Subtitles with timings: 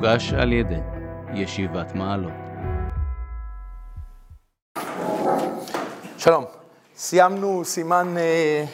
[0.00, 0.80] מוגש על ידי
[1.34, 2.32] ישיבת מעלות.
[6.18, 6.44] שלום,
[6.96, 8.64] סיימנו סימן אה,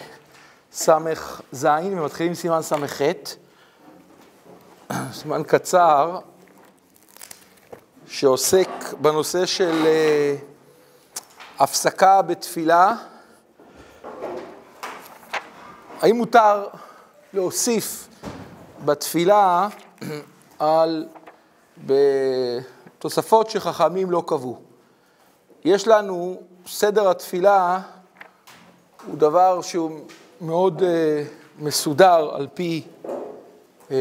[0.72, 3.00] ס"ז ומתחילים סימן ס"ח,
[5.12, 6.18] סימן קצר
[8.06, 8.68] שעוסק
[9.00, 10.36] בנושא של אה,
[11.58, 12.94] הפסקה בתפילה.
[16.02, 16.66] האם מותר
[17.32, 18.08] להוסיף
[18.84, 19.68] בתפילה
[20.58, 21.06] על
[21.84, 24.58] בתוספות שחכמים לא קבעו?
[25.64, 27.80] יש לנו, סדר התפילה
[29.06, 30.00] הוא דבר שהוא
[30.40, 30.84] מאוד uh,
[31.58, 32.82] מסודר על פי
[33.88, 33.92] uh,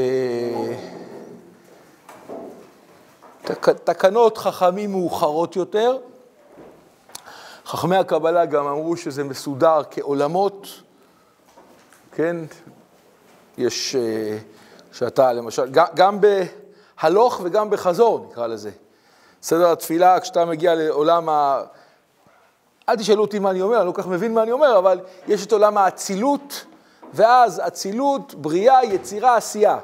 [3.41, 5.97] תק, תקנות חכמים מאוחרות יותר.
[7.65, 10.67] חכמי הקבלה גם אמרו שזה מסודר כעולמות,
[12.11, 12.37] כן?
[13.57, 16.19] יש, uh, שאתה למשל, גם, גם
[17.05, 18.71] בהלוך וגם בחזור נקרא לזה.
[19.41, 21.61] סדר התפילה, כשאתה מגיע לעולם ה...
[22.89, 24.99] אל תשאלו אותי מה אני אומר, אני לא כל כך מבין מה אני אומר, אבל
[25.27, 26.65] יש את עולם האצילות,
[27.13, 29.77] ואז אצילות, בריאה, יצירה, עשייה.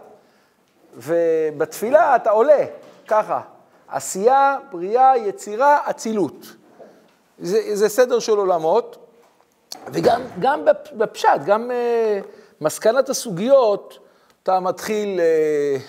[0.96, 2.66] ובתפילה אתה עולה,
[3.08, 3.42] ככה,
[3.88, 6.46] עשייה, בריאה, יצירה, אצילות.
[7.40, 8.98] זה, זה סדר של עולמות,
[9.88, 12.26] וגם גם בפשט, גם uh,
[12.62, 14.00] מסקנת הסוגיות,
[14.44, 15.20] אתה מתחיל...
[15.20, 15.82] Uh,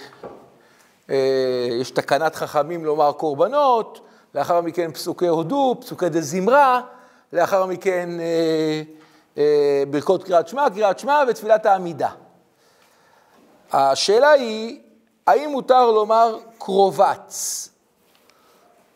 [1.81, 4.01] יש תקנת חכמים לומר קורבנות,
[4.35, 6.81] לאחר מכן פסוקי הודו, פסוקי דה זמרה,
[7.33, 8.83] לאחר מכן אה,
[9.39, 12.11] אה, ברכות קריאת שמע, קריאת שמע ותפילת העמידה.
[13.73, 14.81] השאלה היא,
[15.27, 17.69] האם מותר לומר קרובץ?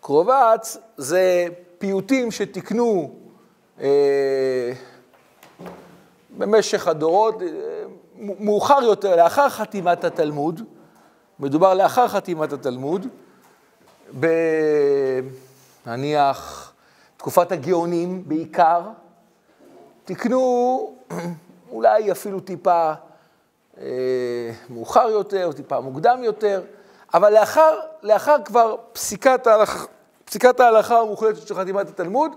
[0.00, 1.46] קרובץ זה
[1.78, 3.14] פיוטים שתיקנו
[3.80, 4.72] אה,
[6.30, 7.48] במשך הדורות, אה,
[8.18, 10.62] מאוחר יותר, לאחר חתימת התלמוד,
[11.40, 13.06] מדובר לאחר חתימת התלמוד,
[15.86, 16.72] נניח
[17.16, 18.80] תקופת הגאונים בעיקר,
[20.04, 20.94] תקנו
[21.70, 22.92] אולי אפילו טיפה
[23.80, 23.86] אה,
[24.70, 26.62] מאוחר יותר, טיפה מוקדם יותר,
[27.14, 29.84] אבל לאחר, לאחר כבר פסיקת ההלכה,
[30.25, 32.32] פסיקת ההלכה המוחלטת של חתימת התלמוד,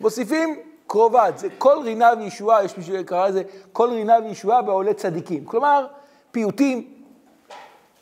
[0.00, 5.44] מוסיפים קרובת, זה כל רינה וישועה, יש מי שקרא לזה כל רינה וישועה בעולי צדיקים.
[5.44, 5.86] כלומר,
[6.30, 6.97] פיוטים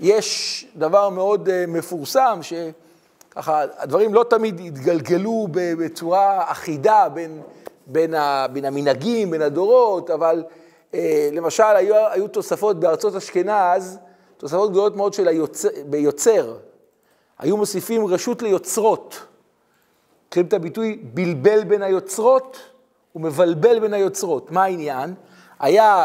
[0.00, 7.42] יש דבר מאוד uh, מפורסם, שככה, הדברים לא תמיד התגלגלו בצורה אחידה בין,
[7.86, 10.44] בין, ה, בין המנהגים, בין הדורות, אבל
[10.92, 10.96] uh,
[11.32, 13.98] למשל, היו, היו תוספות בארצות אשכנז,
[14.36, 16.56] תוספות גדולות מאוד של היוצר, ביוצר.
[17.38, 19.26] היו מוסיפים רשות ליוצרות.
[20.28, 22.58] מכירים את הביטוי בלבל בין היוצרות
[23.14, 24.50] ומבלבל בין היוצרות.
[24.50, 25.14] מה העניין?
[25.58, 26.04] היה,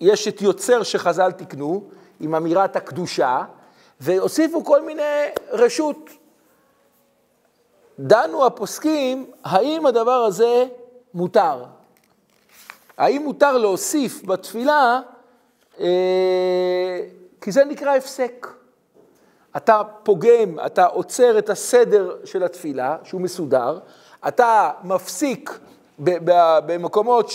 [0.00, 1.84] יש את יוצר שחז"ל תיקנו,
[2.22, 3.44] עם אמירת הקדושה,
[4.00, 6.10] והוסיפו כל מיני רשות.
[7.98, 10.64] דנו הפוסקים, האם הדבר הזה
[11.14, 11.64] מותר?
[12.98, 15.00] האם מותר להוסיף בתפילה,
[15.80, 17.00] אה,
[17.40, 18.46] כי זה נקרא הפסק.
[19.56, 23.78] אתה פוגם, אתה עוצר את הסדר של התפילה, שהוא מסודר,
[24.28, 25.58] אתה מפסיק
[26.66, 27.30] במקומות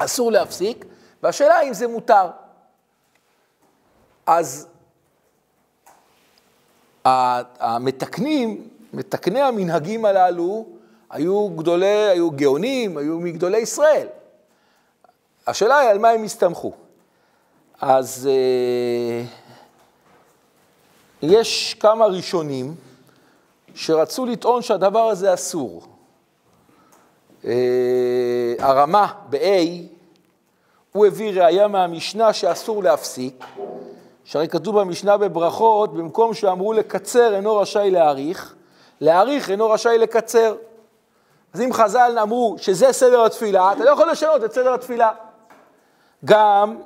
[0.00, 0.84] שאסור להפסיק,
[1.22, 2.26] והשאלה אם זה מותר.
[4.26, 4.68] אז
[7.60, 10.66] המתקנים, מתקני המנהגים הללו,
[11.10, 14.06] היו גדולי, היו גאונים, היו מגדולי ישראל.
[15.46, 16.72] השאלה היא על מה הם הסתמכו.
[17.80, 19.24] אז אה,
[21.22, 22.74] יש כמה ראשונים
[23.74, 25.82] שרצו לטעון שהדבר הזה אסור.
[27.44, 29.38] אה, הרמה ב-A,
[30.92, 33.44] הוא הביא ראייה מהמשנה שאסור להפסיק,
[34.24, 38.54] שהרי כתוב במשנה בברכות, במקום שאמרו לקצר אינו רשאי להאריך,
[39.00, 40.54] להאריך אינו רשאי לקצר.
[41.54, 45.10] אז אם חז"ל אמרו שזה סדר התפילה, אתה לא יכול לשנות את סדר התפילה.
[46.24, 46.76] גם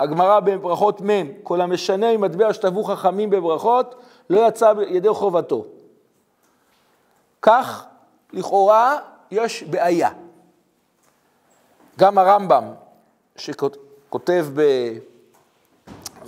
[0.00, 3.94] הגמרא בברכות מ', כל המשנה עם מטבע שטבעו חכמים בברכות,
[4.30, 5.64] לא יצא ידי חובתו.
[7.42, 7.84] כך,
[8.32, 8.96] לכאורה,
[9.30, 10.10] יש בעיה.
[11.98, 12.64] גם הרמב"ם,
[13.36, 14.62] שכותב ב...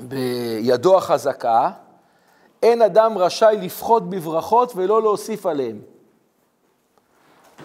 [0.08, 1.70] בידו החזקה,
[2.62, 5.79] אין אדם רשאי לפחות בברכות ולא להוסיף עליהן.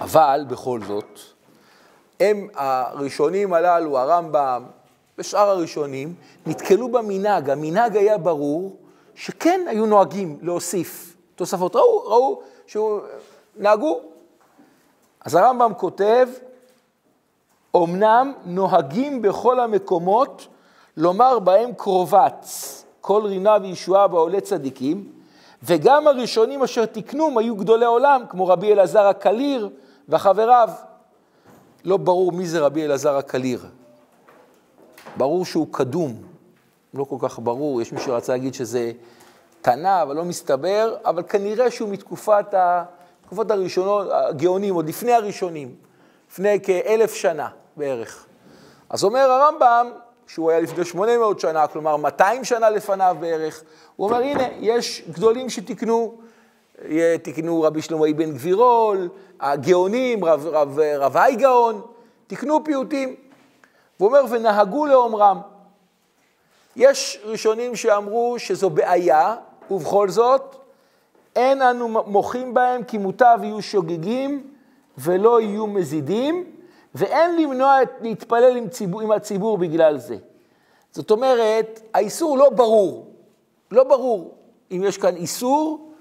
[0.02, 1.20] אבל בכל זאת,
[2.20, 4.64] הם הראשונים הללו, הרמב"ם
[5.18, 6.14] ושאר הראשונים,
[6.46, 7.50] נתקלו במנהג.
[7.50, 8.76] המנהג היה ברור
[9.16, 11.76] שכן היו נוהגים להוסיף תוספות.
[11.76, 14.00] ראו, ראו שנהגו.
[15.26, 16.28] אז הרמב"ם כותב,
[17.76, 20.48] אמנם נוהגים בכל המקומות
[20.98, 22.82] לומר בהם קרובץ.
[23.02, 25.12] כל רינה וישועה בעולי צדיקים,
[25.64, 29.70] וגם הראשונים אשר תיקנום היו גדולי עולם, כמו רבי אלעזר הקליר
[30.10, 30.70] וחבריו.
[31.86, 33.66] לא ברור מי זה רבי אלעזר הקליר.
[35.18, 36.16] ברור שהוא קדום,
[36.94, 38.92] לא כל כך ברור, יש מי שרצה להגיד שזה
[39.62, 42.84] תנא, אבל לא מסתבר, אבל כנראה שהוא מתקופת ה...
[43.26, 45.76] תקופות הראשונות, הגאונים, עוד לפני הראשונים,
[46.32, 48.26] לפני כאלף שנה בערך.
[48.90, 49.92] אז אומר הרמב"ם,
[50.28, 53.64] שהוא היה לפני 800 שנה, כלומר 200 שנה לפניו בערך,
[53.96, 56.18] הוא אומר, הנה, יש גדולים שתיקנו,
[57.24, 61.82] תיקנו רבי שלמה אבן גבירול, הגאונים, רב, רב, רב גאון,
[62.28, 63.16] תיקנו פיוטים.
[64.00, 65.40] והוא אומר, ונהגו לאומרם.
[66.76, 69.36] יש ראשונים שאמרו שזו בעיה,
[69.72, 70.56] ובכל זאת,
[71.36, 74.48] אין אנו מוחים בהם כי מוטב יהיו שוגגים
[74.98, 76.55] ולא יהיו מזידים,
[76.96, 80.18] ואין למנוע את להתפלל עם, ציבור, עם הציבור בגלל זה.
[80.92, 83.08] זאת אומרת, האיסור לא ברור,
[83.72, 84.36] לא ברור
[84.72, 85.92] אם יש כאן איסור,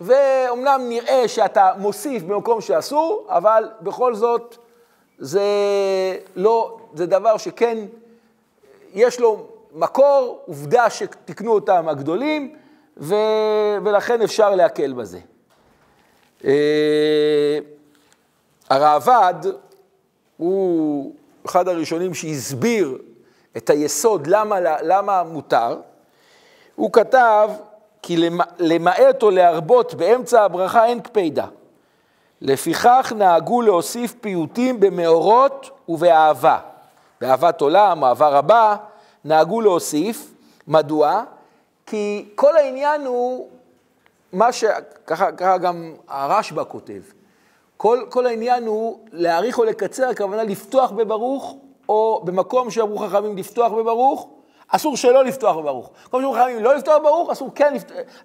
[0.00, 4.56] ואומנם נראה שאתה מוסיף במקום שאסור, אבל בכל זאת
[5.18, 5.42] זה
[6.36, 7.78] לא, זה דבר שכן
[8.92, 12.56] יש לו מקור, עובדה שתיקנו אותם הגדולים,
[12.96, 13.14] ו,
[13.84, 15.18] ולכן אפשר להקל בזה.
[16.44, 17.58] אה,
[18.70, 19.46] הראב"ד
[20.40, 21.12] הוא
[21.46, 22.98] אחד הראשונים שהסביר
[23.56, 25.80] את היסוד למה, למה מותר.
[26.76, 27.50] הוא כתב
[28.02, 28.16] כי
[28.58, 31.46] למעט או להרבות באמצע הברכה אין קפידה.
[32.40, 36.58] לפיכך נהגו להוסיף פיוטים במאורות ובאהבה.
[37.20, 38.76] באהבת עולם, אהבה רבה,
[39.24, 40.34] נהגו להוסיף.
[40.68, 41.22] מדוע?
[41.86, 43.48] כי כל העניין הוא
[44.32, 44.64] מה ש...
[45.06, 47.19] ככה, ככה גם הרשב"א כותב.
[47.82, 51.56] כל, כל העניין הוא להאריך או לקצר, הכוונה לפתוח בברוך,
[51.88, 54.28] או במקום שאמרו חכמים לפתוח בברוך,
[54.68, 55.90] אסור שלא לפתוח בברוך.
[56.04, 57.74] במקום שאמרו חכמים לא לפתוח בברוך, אסור כן,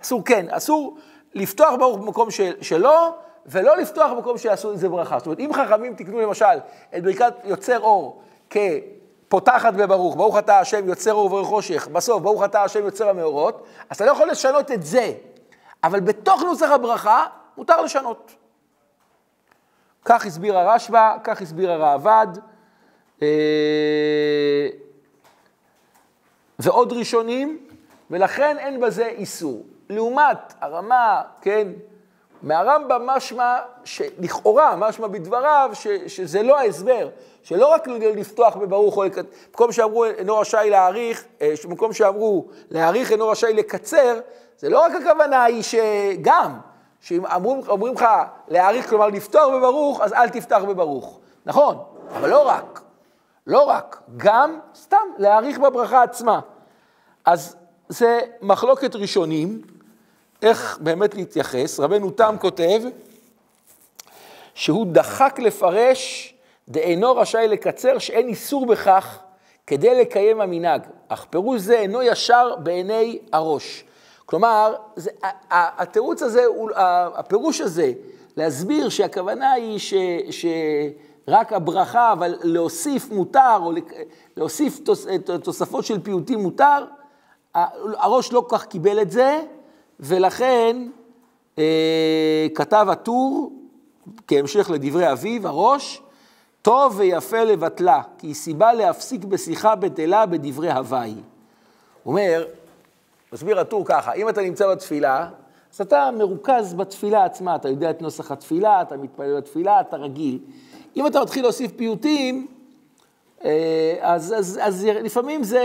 [0.01, 0.97] אסור כן, אסור
[1.33, 3.09] לפתוח בברוך במקום של, שלא,
[3.45, 5.17] ולא לפתוח במקום שיעשו איזה ברכה.
[5.17, 6.45] זאת אומרת, אם חכמים תקנו למשל
[6.97, 12.43] את ברכת יוצר אור כפותחת בברוך, ברוך אתה השם יוצר אור וברך חושך, בסוף ברוך
[12.43, 15.11] אתה השם יוצר המאורות, אז אתה לא יכול לשנות את זה,
[15.83, 17.25] אבל בתוך נוסח הברכה
[17.57, 18.44] מותר לשנות.
[20.05, 22.27] כך הסביר הרשב"א, כך הסביר הראב"ד,
[23.21, 23.27] אה,
[26.59, 27.59] ועוד ראשונים,
[28.11, 29.63] ולכן אין בזה איסור.
[29.89, 31.67] לעומת הרמה, כן,
[32.41, 37.09] מהרמב"ם משמע, שלכאורה, משמע בדבריו, ש, שזה לא ההסבר,
[37.43, 39.03] שלא רק לפתוח בברוך, או
[39.51, 44.19] במקום שאמרו אינו רשאי להעריך, אה, במקום שאמרו להעריך אינו רשאי לקצר,
[44.57, 46.59] זה לא רק הכוונה היא שגם,
[47.05, 47.25] שאם
[47.67, 48.05] אומרים לך
[48.47, 51.19] להעריך, כלומר לפתוח בברוך, אז אל תפתח בברוך.
[51.45, 51.77] נכון,
[52.15, 52.81] אבל לא רק.
[53.47, 56.39] לא רק, גם סתם להעריך בברכה עצמה.
[57.25, 57.55] אז
[57.89, 59.61] זה מחלוקת ראשונים,
[60.41, 61.79] איך באמת להתייחס.
[61.79, 62.81] רבנו תם כותב
[64.53, 66.33] שהוא דחק לפרש
[66.69, 69.19] דאינו רשאי לקצר שאין איסור בכך
[69.67, 73.83] כדי לקיים המנהג, אך פירוש זה אינו ישר בעיני הראש.
[74.25, 75.09] כלומר, זה,
[75.51, 76.43] התירוץ הזה,
[77.15, 77.93] הפירוש הזה,
[78.37, 79.93] להסביר שהכוונה היא ש,
[80.31, 83.71] שרק הברכה, אבל להוסיף מותר, או
[84.37, 85.07] להוסיף תוס,
[85.43, 86.85] תוספות של פיוטים מותר,
[87.53, 89.41] הראש לא כל כך קיבל את זה,
[89.99, 90.87] ולכן
[91.57, 93.53] אה, כתב הטור,
[94.27, 96.01] כהמשך לדברי אביו, הראש,
[96.61, 101.13] טוב ויפה לבטלה, כי היא סיבה להפסיק בשיחה בטלה בדברי הוואי.
[102.03, 102.45] הוא אומר,
[103.33, 105.29] מסביר הטור ככה, אם אתה נמצא בתפילה,
[105.73, 110.39] אז אתה מרוכז בתפילה עצמה, אתה יודע את נוסח התפילה, אתה מתפלל בתפילה, אתה רגיל.
[110.95, 112.47] אם אתה מתחיל להוסיף פיוטים,
[113.45, 115.63] אה, אז, אז, אז לפעמים זה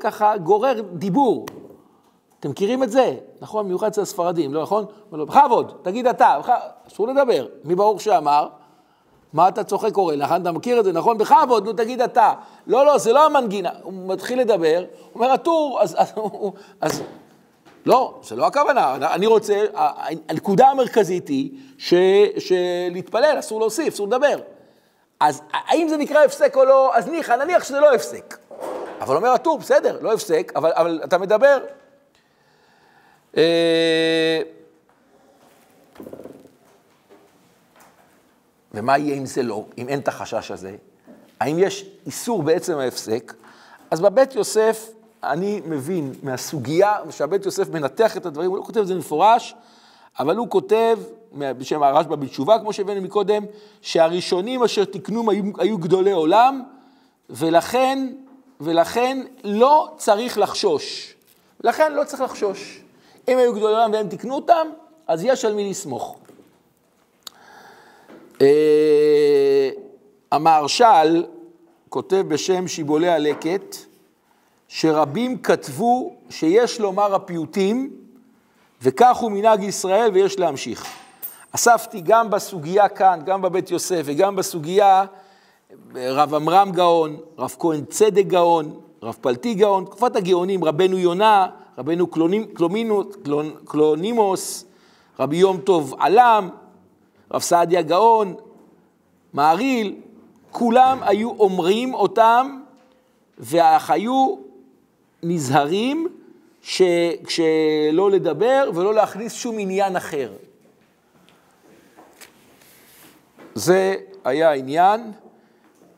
[0.00, 1.46] ככה גורר דיבור.
[2.40, 3.66] אתם מכירים את זה, נכון?
[3.66, 4.84] מיוחד אצל הספרדים, לא נכון?
[5.12, 6.40] בכבוד, תגיד אתה,
[6.88, 7.46] אסור לדבר.
[7.64, 8.48] מי ברוך שאמר?
[9.32, 10.16] מה אתה צוחק קורא?
[10.16, 11.18] נכון, אתה מכיר את זה, נכון?
[11.18, 12.32] בכבוד, נו תגיד אתה.
[12.66, 13.70] לא, לא, זה לא המנגינה.
[13.82, 16.12] הוא מתחיל לדבר, הוא אומר, הטור, אז, אז,
[16.80, 17.02] אז
[17.86, 18.94] לא, זה לא הכוונה.
[18.94, 19.64] אני רוצה,
[20.28, 21.94] הנקודה המרכזית היא ש,
[22.38, 24.38] שלהתפלל, אסור להוסיף, אסור לדבר.
[25.20, 26.96] אז האם זה נקרא הפסק או לא?
[26.96, 28.38] אז ניחא, נניח שזה לא הפסק.
[29.00, 31.58] אבל אומר הטור, בסדר, לא הפסק, אבל, אבל אתה מדבר.
[38.74, 40.76] ומה יהיה אם זה לא, אם אין את החשש הזה?
[41.40, 43.34] האם יש איסור בעצם ההפסק?
[43.90, 44.90] אז בבית יוסף
[45.24, 49.54] אני מבין מהסוגיה, שהבית יוסף מנתח את הדברים, הוא לא כותב את זה מפורש,
[50.18, 50.98] אבל הוא כותב,
[51.32, 53.44] בשם הרשב"א בתשובה, כמו שהבאנו מקודם,
[53.82, 56.62] שהראשונים אשר תיקנום היו, היו גדולי עולם,
[57.30, 58.12] ולכן,
[58.60, 61.14] ולכן לא צריך לחשוש.
[61.64, 62.80] לכן לא צריך לחשוש.
[63.28, 64.66] אם היו גדולי עולם והם תיקנו אותם,
[65.06, 66.18] אז יש על מי לסמוך.
[68.40, 69.70] אה,
[70.32, 71.24] המהרש"ל
[71.88, 73.76] כותב בשם שיבולי הלקט,
[74.68, 77.90] שרבים כתבו שיש לומר הפיוטים,
[78.82, 80.86] וכך הוא מנהג ישראל ויש להמשיך.
[81.52, 85.04] אספתי גם בסוגיה כאן, גם בבית יוסף וגם בסוגיה
[85.94, 91.46] רב עמרם גאון, רב כהן צדק גאון, רב פלטי גאון, תקופת הגאונים, רבנו יונה,
[91.78, 92.06] רבנו
[93.64, 94.64] קלונימוס,
[95.18, 96.48] רבי יום טוב עלם,
[97.32, 98.34] רב סעדיה גאון,
[99.32, 99.96] מעריל,
[100.50, 102.60] כולם היו אומרים אותם,
[103.38, 104.36] ואך היו
[105.22, 106.08] נזהרים
[106.62, 110.32] שלא לדבר ולא להכניס שום עניין אחר.
[113.54, 113.94] זה
[114.24, 115.12] היה העניין,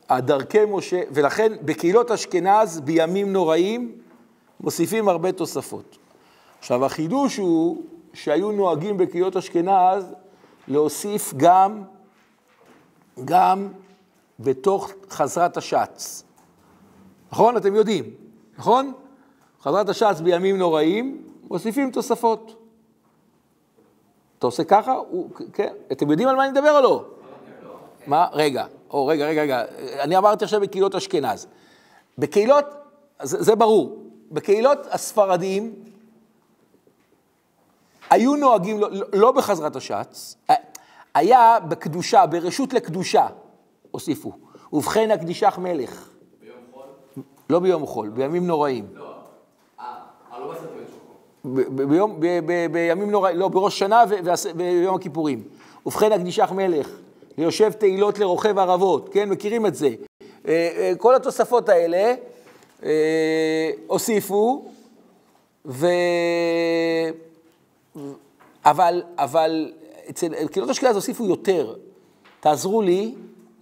[0.09, 3.93] הדרכי משה, ולכן בקהילות אשכנז בימים נוראים
[4.61, 5.99] מוסיפים הרבה תוספות.
[6.59, 7.83] עכשיו החידוש הוא
[8.15, 10.05] שהיו נוהגים בקהילות אשכנז
[10.69, 11.83] להוסיף גם,
[13.25, 13.69] גם
[14.41, 16.25] בתוך חזרת השץ.
[17.33, 17.57] נכון?
[17.57, 18.05] אתם יודעים,
[18.59, 18.93] נכון?
[19.63, 22.63] חזרת השץ בימים נוראים, מוסיפים תוספות.
[24.39, 24.93] אתה עושה ככה?
[24.93, 25.73] הוא, כן.
[25.93, 27.05] אתם יודעים על מה אני מדבר או לא?
[28.07, 28.27] מה?
[28.33, 29.65] רגע, או רגע, רגע, רגע.
[30.01, 31.47] אני אמרתי עכשיו בקהילות אשכנז.
[32.19, 32.65] בקהילות,
[33.23, 35.75] זה, זה ברור, בקהילות הספרדים
[38.13, 40.37] היו נוהגים, לא, לא בחזרת השץ,
[41.15, 43.27] היה בקדושה, ברשות לקדושה,
[43.91, 44.33] הוסיפו.
[44.73, 46.09] ובכן הקדישך מלך.
[46.41, 46.83] ביום חול?
[47.51, 48.87] לא ביום חול, בימים נוראים.
[48.95, 49.15] לא,
[49.81, 49.95] אה,
[50.39, 50.55] לא
[51.69, 54.05] ביום, ב- ב- בימים נוראים, לא, בראש שנה
[54.55, 55.43] וביום הכיפורים.
[55.87, 56.89] ובכן הקדישך מלך,
[57.39, 59.89] ליושב תהילות לרוכב ערבות, כן, מכירים את זה.
[59.89, 62.15] אה, אה, כל התוספות האלה
[62.83, 64.65] אה, הוסיפו,
[65.67, 65.87] ו...
[68.65, 69.73] אבל, אבל
[70.11, 71.75] אצל קהילות אשכנז הוסיפו יותר.
[72.41, 73.15] תעזרו לי,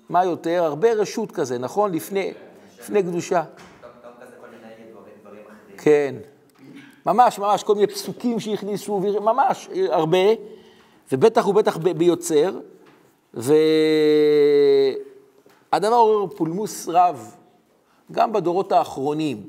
[0.08, 0.64] מה יותר?
[0.64, 1.92] הרבה רשות כזה, נכון?
[1.92, 2.32] לפני,
[2.78, 3.42] לפני קדושה.
[5.76, 6.14] כן.
[7.06, 10.18] ממש, ממש, כל מיני פסוקים שהכניסו, ממש, הרבה,
[11.12, 12.58] ובטח ובטח ביוצר,
[13.34, 13.56] והדבר
[15.94, 17.36] עורר פולמוס רב,
[18.12, 19.48] גם בדורות האחרונים.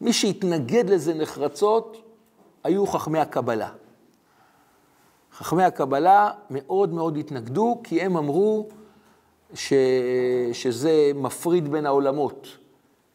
[0.00, 2.01] מי שהתנגד לזה נחרצות
[2.64, 3.68] היו חכמי הקבלה.
[5.32, 8.68] חכמי הקבלה מאוד מאוד התנגדו, כי הם אמרו
[9.54, 9.72] ש...
[10.52, 12.48] שזה מפריד בין העולמות.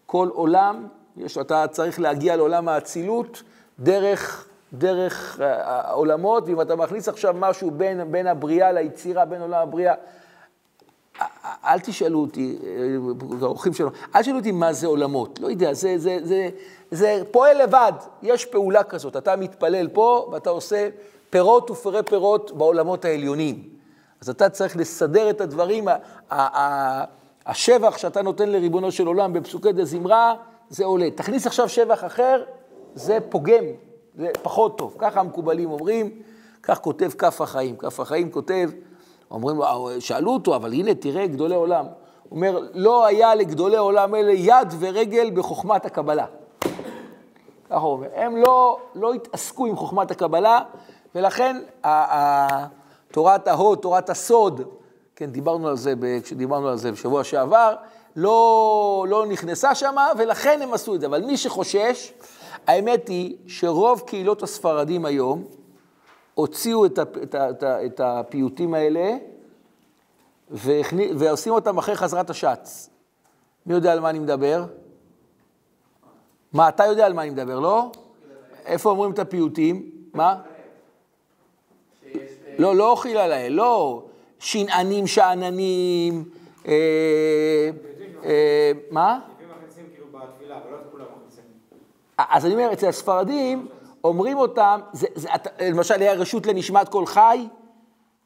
[0.05, 0.87] כל עולם,
[1.17, 3.43] יש, אתה צריך להגיע לעולם האצילות
[3.79, 9.93] דרך, דרך העולמות, ואם אתה מכניס עכשיו משהו בין, בין הבריאה ליצירה, בין עולם הבריאה,
[11.41, 12.57] אל תשאלו אותי,
[13.41, 16.49] האורחים שלנו, אל תשאלו אותי מה זה עולמות, לא יודע, זה, זה, זה,
[16.91, 17.93] זה פועל לבד,
[18.23, 20.89] יש פעולה כזאת, אתה מתפלל פה ואתה עושה
[21.29, 23.63] פירות ופרי פירות בעולמות העליונים.
[24.21, 25.87] אז אתה צריך לסדר את הדברים,
[27.45, 30.35] השבח שאתה נותן לריבונו של עולם בפסוקי דה זמרה,
[30.69, 31.11] זה עולה.
[31.11, 32.43] תכניס עכשיו שבח אחר,
[32.95, 33.63] זה פוגם,
[34.17, 34.95] זה פחות טוב.
[34.99, 36.21] ככה המקובלים אומרים,
[36.63, 37.77] כך כותב כף החיים.
[37.77, 38.69] כף החיים כותב,
[39.31, 39.57] אומרים,
[39.99, 41.85] שאלו אותו, אבל הנה, תראה, גדולי עולם.
[42.29, 46.25] הוא אומר, לא היה לגדולי עולם אלה יד ורגל בחוכמת הקבלה.
[47.69, 48.07] ככה הוא אומר.
[48.15, 50.59] הם לא, לא התעסקו עם חוכמת הקבלה,
[51.15, 51.57] ולכן
[53.11, 54.61] תורת ההוד, תורת הסוד,
[55.15, 55.93] כן, דיברנו על זה,
[56.23, 57.75] כשדיברנו על זה בשבוע שעבר,
[58.15, 61.07] לא, לא נכנסה שמה, ולכן הם עשו את זה.
[61.07, 62.13] אבל מי שחושש,
[62.67, 65.43] האמת היא שרוב קהילות הספרדים היום
[66.37, 69.17] הוציאו את, את, את, את הפיוטים האלה,
[70.49, 72.89] והכני, ועושים אותם אחרי חזרת השץ.
[73.65, 74.65] מי יודע על מה אני מדבר?
[76.53, 77.91] מה, אתה יודע על מה אני מדבר, לא?
[78.65, 79.91] איפה אומרים את הפיוטים?
[80.13, 80.41] מה?
[82.57, 84.05] לא, לא אוכיל על האל, לא
[84.39, 86.23] שנענים שאננים,
[86.67, 87.69] אה,
[88.23, 89.19] אה, מה?
[89.37, 89.53] כאילו
[90.97, 91.05] לא
[92.17, 93.67] אז אני אומר, אצל הספרדים
[94.07, 95.29] אומרים אותם, זה, זה,
[95.61, 97.47] למשל היה רשות לנשמת כל חי,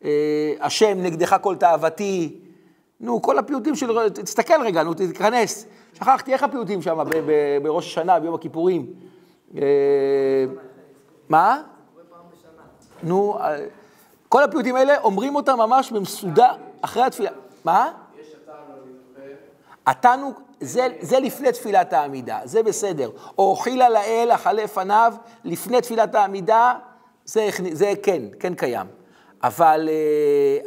[0.04, 2.40] אה, השם נגדך כל תאוותי,
[3.00, 5.66] נו, כל הפיוטים של, תסתכל רגע, נו, תיכנס.
[5.94, 7.04] שכחתי, איך הפיוטים שם
[7.64, 8.94] בראש השנה, ביום הכיפורים?
[11.30, 11.62] מה?
[13.04, 13.38] נו,
[14.30, 17.32] כל הפיוטים האלה אומרים אותם ממש במסודר, אחרי התפילה.
[17.66, 17.92] מה?
[18.20, 18.80] יש התענוג,
[19.86, 23.10] התענוג, זה, זה לפני תפילת העמידה, זה בסדר.
[23.38, 25.14] או אוכילה לאל, אכלה פניו,
[25.44, 26.74] לפני תפילת העמידה,
[27.26, 28.88] זה, זה כן, כן קיים.
[29.44, 29.90] אבל,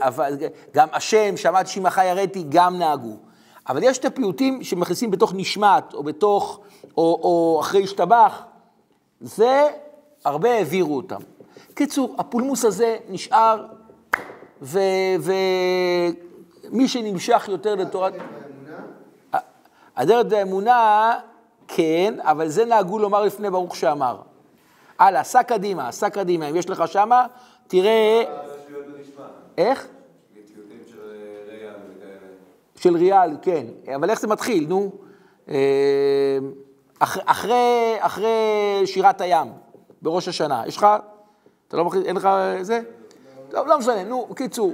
[0.01, 0.37] אבל
[0.75, 3.17] גם השם, שמעתי שמך יראתי, גם נהגו.
[3.69, 6.61] אבל יש את הפיוטים שמכניסים בתוך נשמת, או בתוך,
[6.97, 8.43] או, או אחרי השתבח,
[9.21, 9.69] זה,
[10.25, 11.21] הרבה העבירו אותם.
[11.75, 13.67] קיצור, הפולמוס הזה נשאר,
[14.63, 14.89] ומי
[16.89, 18.13] שנמשך יותר לתורת...
[19.97, 21.13] הדרך והאמונה,
[21.69, 24.17] כן, אבל זה נהגו לומר לפני ברוך שאמר.
[24.99, 26.51] הלאה, סע קדימה, סע קדימה.
[26.51, 27.27] אם יש לך שמה,
[27.67, 28.23] תראה...
[29.59, 29.89] איך?
[32.77, 33.67] של ריאל, כן.
[33.95, 34.91] אבל איך זה מתחיל, נו?
[35.49, 35.55] אה,
[36.99, 38.31] אח, אחרי, אחרי
[38.85, 39.53] שירת הים,
[40.03, 40.63] בראש השנה.
[40.67, 40.87] יש לך?
[41.69, 42.03] אתה לא מכיר?
[42.07, 42.29] אין לך
[42.61, 42.81] זה?
[43.51, 44.73] טוב, לא משנה, נו, בקיצור,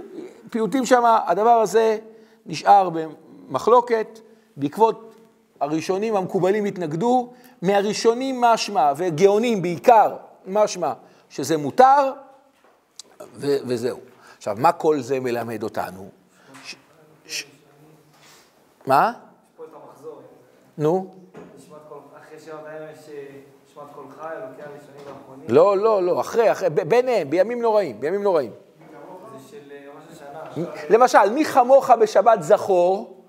[0.51, 1.99] פיוטים שם, הדבר הזה
[2.47, 4.21] נשאר במחלוקת,
[4.57, 5.10] בעקבות
[5.61, 10.93] הראשונים המקובלים התנגדו, מהראשונים משמע, וגאונים בעיקר משמע,
[11.31, 12.13] שזה מותר,
[13.35, 13.99] ו- וזהו.
[14.37, 16.09] עכשיו, מה כל זה מלמד אותנו?
[16.65, 16.75] ש-
[17.27, 17.45] ש-
[18.87, 19.13] מה?
[19.57, 20.21] פה את המחזור.
[20.79, 21.11] נו?
[25.49, 25.55] אה.
[25.55, 28.51] לא, לא, לא, אחרי, אחרי, ביניהם, בימים נוראים, בימים נוראים.
[28.51, 30.65] זה של אה, ראש השנה.
[30.91, 33.20] למשל, מי כמוך בשבת זכור,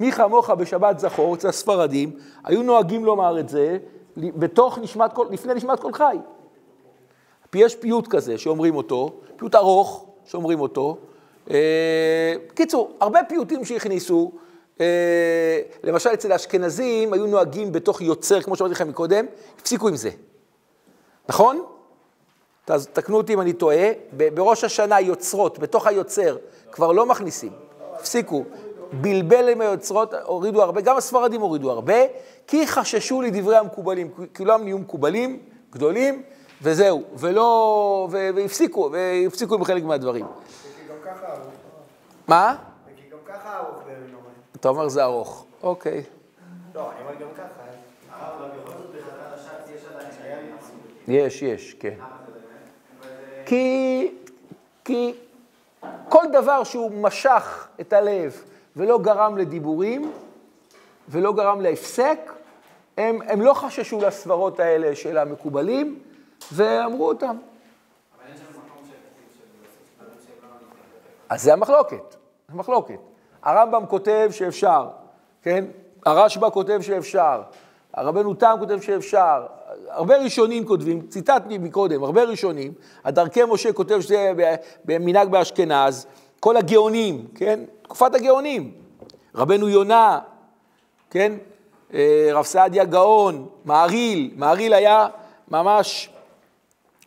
[0.00, 2.10] מי כמוך בשבת זכור, אצל הספרדים,
[2.44, 3.78] היו נוהגים לומר את זה
[4.16, 6.16] בתוך נשמת כל, לפני נשמת כל חי.
[7.54, 10.96] יש פיוט כזה שאומרים אותו, פיוט ארוך שאומרים אותו.
[11.50, 14.32] אה, קיצור, הרבה פיוטים שהכניסו,
[14.80, 19.26] אה, למשל אצל האשכנזים היו נוהגים בתוך יוצר, כמו שאמרתי לכם מקודם,
[19.58, 20.10] הפסיקו עם זה.
[21.28, 21.64] נכון?
[22.66, 26.36] אז תקנו אותי אם אני טועה, בראש השנה יוצרות, בתוך היוצר,
[26.72, 27.52] כבר לא מכניסים,
[27.94, 28.44] הפסיקו.
[28.92, 31.94] בלבל עם היוצרות, הורידו הרבה, גם הספרדים הורידו הרבה,
[32.46, 35.38] כי חששו לדברי המקובלים, כולם נהיו מקובלים,
[35.70, 36.22] גדולים,
[36.62, 40.26] וזהו, ולא, ו- והפסיקו, והפסיקו עם חלק מהדברים.
[42.28, 42.56] מה?
[42.96, 44.14] כי גם ככה ארוך בימים.
[44.56, 46.02] אתה אומר זה ארוך, אוקיי.
[46.74, 47.58] לא, אני אומר גם ככה.
[51.08, 51.94] יש, יש, כן.
[53.46, 54.10] כי,
[54.84, 55.14] כי
[56.08, 58.42] כל דבר שהוא משך את הלב
[58.78, 60.12] ולא גרם לדיבורים
[61.08, 62.32] ולא גרם להפסק,
[62.98, 65.98] הם, הם לא חששו לסברות האלה של המקובלים
[66.52, 67.36] ואמרו אותם.
[71.28, 72.16] אז זה המחלוקת,
[72.48, 72.98] זה מחלוקת.
[73.42, 74.88] הרמב"ם כותב שאפשר,
[75.42, 75.64] כן?
[76.06, 77.42] הרשב"א כותב שאפשר,
[77.94, 79.46] הרבנו תם כותב שאפשר,
[79.88, 82.72] הרבה ראשונים כותבים, ציטטתי מקודם, הרבה ראשונים,
[83.04, 84.32] הדרכי משה כותב שזה
[84.84, 86.06] במנהג באשכנז,
[86.40, 87.60] כל הגאונים, כן?
[87.88, 88.72] תקופת הגאונים,
[89.34, 90.18] רבנו יונה,
[91.10, 91.32] כן?
[91.94, 95.08] אה, רב סעדיה גאון, מעריל, מעריל היה
[95.50, 96.10] ממש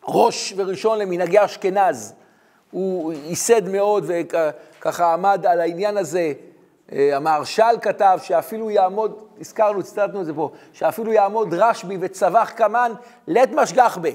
[0.08, 2.14] ראש וראשון למנהגי אשכנז.
[2.70, 6.32] הוא ייסד מאוד וככה עמד על העניין הזה.
[6.92, 12.92] אה, המהרש"ל כתב שאפילו יעמוד, הזכרנו, ציטטנו את זה פה, שאפילו יעמוד רשב"י וצבח קמן
[13.26, 14.10] לית משגח בה.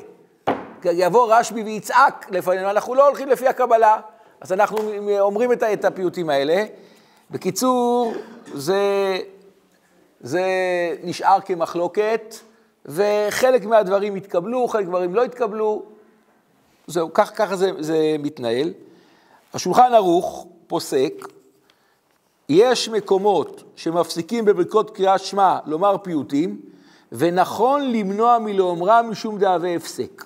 [0.85, 3.97] יבוא רשב"י ויצעק לפנינו, אנחנו לא הולכים לפי הקבלה,
[4.41, 4.77] אז אנחנו
[5.19, 6.65] אומרים את, את הפיוטים האלה.
[7.31, 8.13] בקיצור,
[8.53, 8.81] זה,
[10.21, 10.45] זה
[11.03, 12.35] נשאר כמחלוקת,
[12.85, 15.83] וחלק מהדברים התקבלו, חלק מהדברים לא התקבלו.
[16.87, 18.73] זהו, כך, ככה זה, זה מתנהל.
[19.53, 21.13] השולחן ערוך פוסק,
[22.49, 26.61] יש מקומות שמפסיקים בברכות קריאת שמע לומר פיוטים,
[27.11, 30.23] ונכון למנוע מלאומרם משום דאבי הפסק.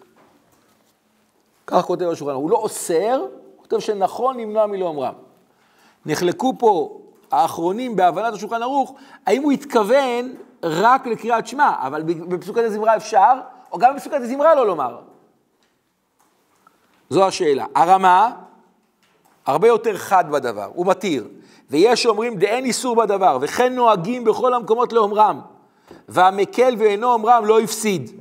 [1.67, 2.33] כך כותב השולחן.
[2.33, 3.25] הוא לא אוסר,
[3.71, 5.13] כותב שנכון למנוע מלאומרם.
[6.05, 6.99] נחלקו פה
[7.31, 13.33] האחרונים בהבנת השולחן ערוך, האם הוא התכוון רק לקריאת שמע, אבל בפסוקת הזמרה אפשר,
[13.71, 14.97] או גם בפסוקת הזמרה לא לומר.
[17.09, 17.65] זו השאלה.
[17.75, 18.31] הרמה,
[19.45, 21.27] הרבה יותר חד בדבר, הוא מתיר.
[21.69, 25.41] ויש שאומרים דאין איסור בדבר, וכן נוהגים בכל המקומות לאומרם.
[26.09, 28.11] והמקל ואינו אומרם לא הפסיד.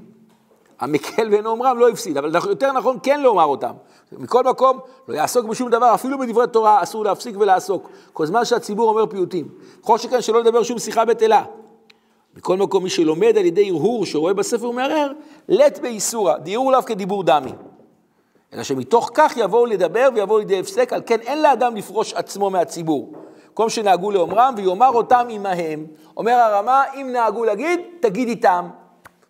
[0.80, 3.72] המקל ואינו אומרם לא הפסיד, אבל יותר נכון כן לומר אותם.
[4.12, 7.90] מכל מקום, לא יעסוק בשום דבר, אפילו בדברי תורה אסור להפסיק ולעסוק.
[8.12, 9.48] כל זמן שהציבור אומר פיוטים.
[9.80, 11.44] כל שכן שלא לדבר שום שיחה בטלה.
[12.36, 15.12] מכל מקום, מי שלומד על ידי הרהור שרואה בספר ומערער,
[15.48, 17.52] לט באיסורא, דיור לאו כדיבור דמי.
[18.52, 23.12] אלא שמתוך כך יבואו לדבר ויבואו לידי הפסק, על כן אין לאדם לפרוש עצמו מהציבור.
[23.54, 25.86] כל שנהגו לאומרם ויאמר אותם עמהם.
[26.16, 28.68] אומר הרמה, אם נהגו להגיד, תגיד איתם.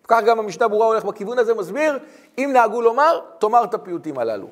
[0.07, 1.99] כך גם המשנה ברורה הולך בכיוון הזה, מסביר,
[2.37, 4.47] אם נהגו לומר, תאמר את הפיוטים הללו.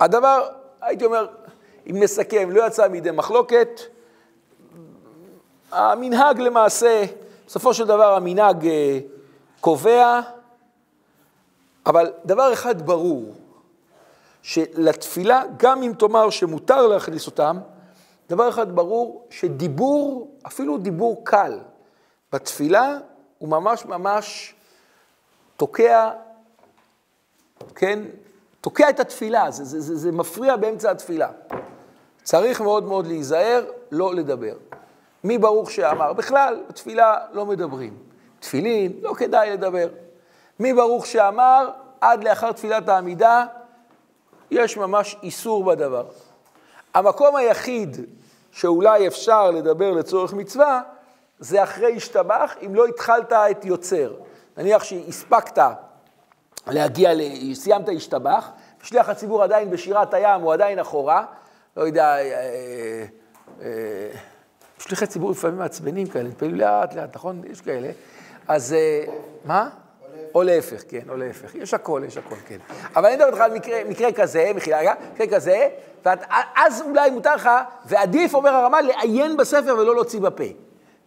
[0.00, 0.48] הדבר,
[0.80, 1.26] הייתי אומר,
[1.90, 3.80] אם נסכם, לא יצא מידי מחלוקת,
[5.72, 7.04] המנהג למעשה,
[7.46, 8.68] בסופו של דבר המנהג
[9.60, 10.20] קובע,
[11.86, 13.34] אבל דבר אחד ברור,
[14.42, 17.58] שלתפילה, גם אם תאמר שמותר להכניס אותם,
[18.28, 21.58] דבר אחד ברור, שדיבור, אפילו דיבור קל,
[22.32, 22.98] בתפילה
[23.38, 24.54] הוא ממש ממש
[25.56, 26.10] תוקע,
[27.78, 27.98] כן?
[28.60, 31.28] תוקע את התפילה, זה, זה, זה, זה מפריע באמצע התפילה.
[32.22, 34.54] צריך מאוד מאוד להיזהר, לא לדבר.
[35.24, 36.12] מי ברוך שאמר?
[36.12, 37.96] בכלל, בתפילה לא מדברים.
[38.40, 39.88] תפילין, לא כדאי לדבר.
[40.60, 43.44] מי ברוך שאמר, עד לאחר תפילת העמידה,
[44.50, 46.06] יש ממש איסור בדבר.
[46.94, 47.96] המקום היחיד
[48.52, 50.82] שאולי אפשר לדבר לצורך מצווה,
[51.38, 54.14] זה אחרי השתבח, אם לא התחלת את יוצר.
[54.56, 55.58] נניח שהספקת
[56.68, 57.20] להגיע, ל...
[57.54, 58.50] סיימת השתבח,
[58.82, 61.24] שליח הציבור עדיין בשירת הים, הוא עדיין אחורה,
[61.76, 63.04] לא יודע, אה, אה,
[63.62, 64.10] אה,
[64.78, 67.42] שליחי ציבור לפעמים מעצבנים כאלה, מתפעלים לאט לאט, נכון?
[67.50, 67.90] יש כאלה.
[68.48, 68.74] אז
[69.44, 69.68] מה?
[70.34, 71.54] או להפך, כן, או להפך.
[71.54, 72.58] יש הכל, יש הכל, כן.
[72.96, 73.52] אבל אני מדבר איתך על
[73.88, 75.68] מקרה, כזה, מחילה רגע, מקרה כזה,
[76.04, 77.50] ואז אולי מותר לך,
[77.86, 80.44] ועדיף, אומר הרמ"א, לעיין בספר ולא להוציא בפה.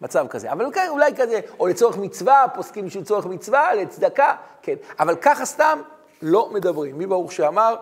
[0.01, 0.51] מצב כזה.
[0.51, 4.75] אבל כן, אולי כזה, או לצורך מצווה, פוסקים בשביל צורך מצווה, לצדקה, כן.
[4.99, 5.81] אבל ככה סתם
[6.21, 6.97] לא מדברים.
[6.97, 7.75] מי ברוך שאמר,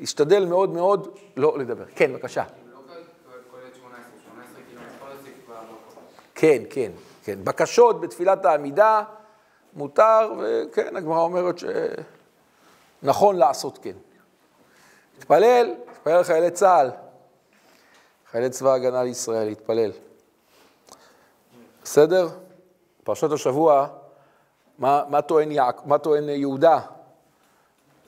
[0.00, 1.84] השתדל מאוד מאוד לא לדבר.
[1.94, 2.44] כן, בבקשה.
[6.34, 6.92] כן, כן,
[7.24, 7.38] כן.
[7.44, 9.02] בקשות בתפילת העמידה
[9.74, 11.54] מותר, וכן, הגמרא אומרת
[13.02, 13.92] שנכון לעשות כן.
[15.18, 16.90] להתפלל, להתפלל לחיילי צה"ל,
[18.30, 19.90] חיילי צבא ההגנה לישראל, להתפלל.
[21.92, 22.28] בסדר?
[23.04, 23.86] פרשת השבוע,
[24.78, 26.80] מה, מה, טוען, יעק, מה טוען יהודה?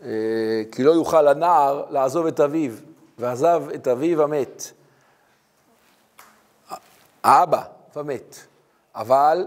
[0.03, 0.09] אה,
[0.73, 2.73] כי לא יוכל הנער לעזוב את אביו,
[3.19, 4.73] ועזב את אביו המת.
[7.25, 7.63] האבא
[7.97, 8.37] ומת.
[8.95, 9.47] אבל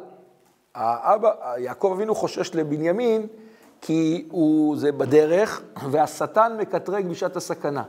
[0.75, 3.27] האבא, יעקב אבינו חושש לבנימין,
[3.81, 7.83] כי הוא, זה בדרך, והשטן מקטרג בשעת הסכנה.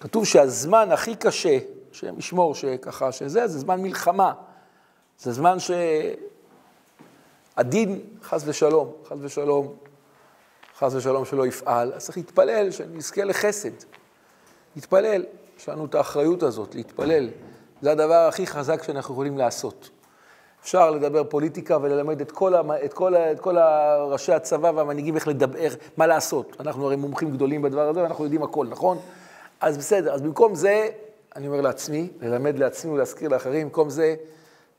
[0.00, 1.58] כתוב שהזמן הכי קשה,
[1.92, 4.32] שהם ישמור שככה, שזה, זה זמן מלחמה.
[5.18, 5.56] זה זמן
[7.56, 9.74] שהדין, חס ושלום, חס ושלום,
[10.78, 13.70] חס ושלום שלא יפעל, אז צריך להתפלל שנזכה לחסד.
[14.76, 15.24] להתפלל,
[15.58, 17.30] יש לנו את האחריות הזאת, להתפלל.
[17.82, 19.90] זה הדבר הכי חזק שאנחנו יכולים לעשות.
[20.62, 22.70] אפשר לדבר פוליטיקה וללמד את כל, המ...
[22.84, 23.56] את כל, את כל
[24.10, 26.56] ראשי הצבא והמנהיגים איך לדבר, מה לעשות.
[26.60, 28.98] אנחנו הרי מומחים גדולים בדבר הזה ואנחנו יודעים הכל, נכון?
[29.60, 30.88] אז בסדר, אז במקום זה,
[31.36, 34.14] אני אומר לעצמי, ללמד לעצמי ולהזכיר לאחרים, במקום זה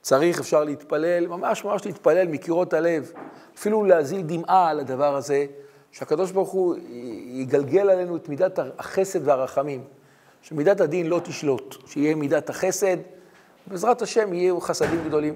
[0.01, 3.11] צריך, אפשר להתפלל, ממש ממש להתפלל מקירות הלב,
[3.57, 5.45] אפילו להזיל דמעה על הדבר הזה,
[5.91, 6.75] שהקדוש ברוך הוא
[7.25, 9.83] יגלגל עלינו את מידת החסד והרחמים,
[10.41, 12.97] שמידת הדין לא תשלוט, שיהיה מידת החסד,
[13.67, 15.35] בעזרת השם יהיו חסדים גדולים.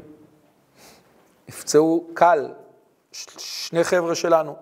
[1.49, 2.51] נפצעו קל,
[3.11, 4.55] שני חבר'ה שלנו,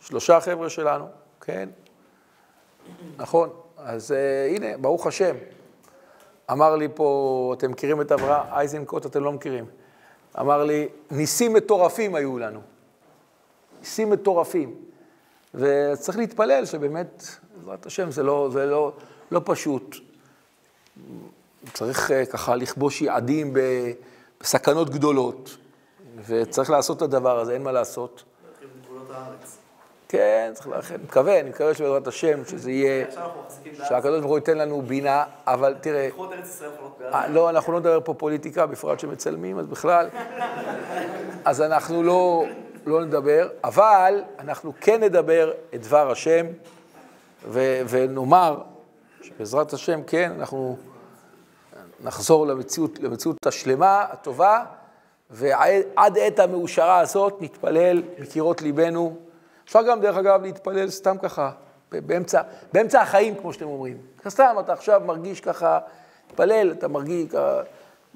[0.00, 1.06] שלושה חבר'ה שלנו,
[1.40, 1.68] כן,
[3.16, 5.34] נכון, אז uh, הנה, ברוך השם.
[6.50, 9.64] אמר לי פה, אתם מכירים את אברהם אייזנקוט, אתם לא מכירים.
[10.40, 12.60] אמר לי, ניסים מטורפים היו לנו.
[13.80, 14.74] ניסים מטורפים.
[15.54, 17.26] וצריך להתפלל שבאמת,
[17.56, 18.92] בעזרת השם, זה לא, זה לא,
[19.30, 19.96] לא פשוט.
[21.72, 23.54] צריך uh, ככה לכבוש יעדים
[24.40, 25.56] בסכנות גדולות.
[26.26, 28.22] וצריך לעשות את הדבר הזה, אין מה לעשות.
[30.12, 33.06] כן, צריך אני מקווה, אני מקווה שבעזרת השם, שזה יהיה,
[33.88, 36.08] שהקדוש ברוך הוא ייתן לנו בינה, אבל תראה,
[37.12, 40.08] אה, לא, אנחנו לא נדבר פה פוליטיקה, בפרט שמצלמים, אז בכלל,
[41.44, 42.44] אז אנחנו לא,
[42.86, 46.46] לא נדבר, אבל אנחנו כן נדבר את דבר השם,
[47.88, 48.58] ונאמר
[49.22, 50.76] שבעזרת השם, כן, אנחנו
[52.00, 54.64] נחזור למציאות, למציאות השלמה, הטובה,
[55.30, 59.31] ועד עת המאושרה הזאת נתפלל בקירות ליבנו.
[59.72, 61.50] אפשר גם, דרך אגב, להתפלל סתם ככה,
[61.92, 63.96] באמצע, באמצע החיים, כמו שאתם אומרים.
[64.28, 65.78] סתם, אתה עכשיו מרגיש ככה,
[66.26, 67.60] תתפלל, אתה מרגיש, ככה,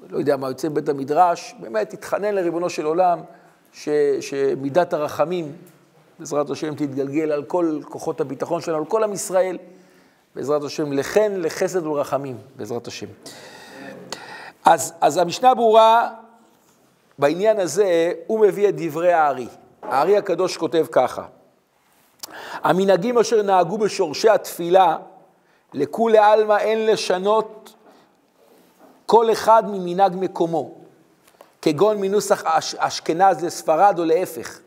[0.09, 3.19] לא יודע מה, יוצא מבית המדרש, באמת, תתחנן לריבונו של עולם,
[3.73, 3.89] ש,
[4.21, 5.51] שמידת הרחמים,
[6.19, 9.57] בעזרת השם, תתגלגל על כל כוחות הביטחון שלנו, על כל עם ישראל,
[10.35, 13.07] בעזרת השם, לכן, לחסד ולרחמים, בעזרת השם.
[14.65, 16.09] אז, אז המשנה ברורה,
[17.19, 19.47] בעניין הזה הוא מביא את דברי הארי.
[19.83, 21.23] הארי הקדוש כותב ככה:
[22.67, 24.97] המנהגים אשר נהגו בשורשי התפילה,
[25.73, 27.73] לכולי עלמא אין לשנות
[29.05, 30.75] כל אחד ממנהג מקומו,
[31.61, 34.59] כגון מנוסח אש, אשכנז לספרד או להפך.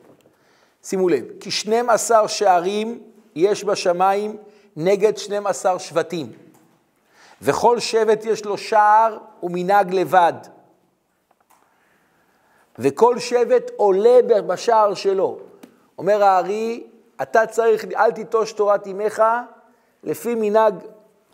[0.83, 3.03] שימו לב, כי 12 שערים
[3.35, 4.37] יש בשמיים
[4.77, 6.33] נגד 12 שבטים,
[7.43, 10.35] וכל שבט יש לו שער ומנהג לבד.
[12.79, 15.39] וכל שבט עולה בשער שלו.
[15.99, 16.83] אומר הארי,
[17.23, 19.23] אתה צריך, אל תיטוש תורת אמך,
[20.05, 20.75] לפי מנהג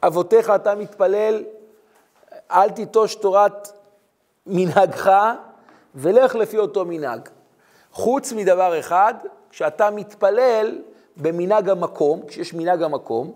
[0.03, 1.45] אבותיך אתה מתפלל,
[2.51, 3.69] אל תיטוש תורת
[4.47, 5.13] מנהגך,
[5.95, 7.29] ולך לפי אותו מנהג.
[7.93, 9.15] חוץ מדבר אחד,
[9.51, 10.79] כשאתה מתפלל
[11.17, 13.33] במנהג המקום, כשיש מנהג המקום,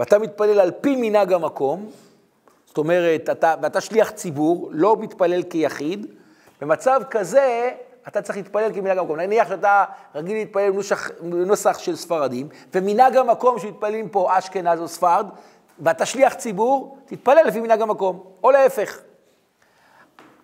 [0.00, 1.90] ואתה מתפלל על פי מנהג המקום,
[2.66, 6.06] זאת אומרת, אתה, ואתה שליח ציבור, לא מתפלל כיחיד,
[6.60, 7.70] במצב כזה
[8.08, 9.20] אתה צריך להתפלל כמנהג המקום.
[9.20, 10.70] נניח שאתה רגיל להתפלל
[11.20, 15.26] בנוסח, של ספרדים, ומנהג המקום שמתפללים פה אשכנז או ספרד,
[15.78, 18.98] ואתה שליח ציבור, תתפלל לפי מנהג המקום, או להפך.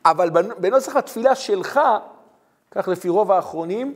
[0.04, 1.80] אבל בנוסח התפילה שלך,
[2.70, 3.94] כך לפי רוב האחרונים,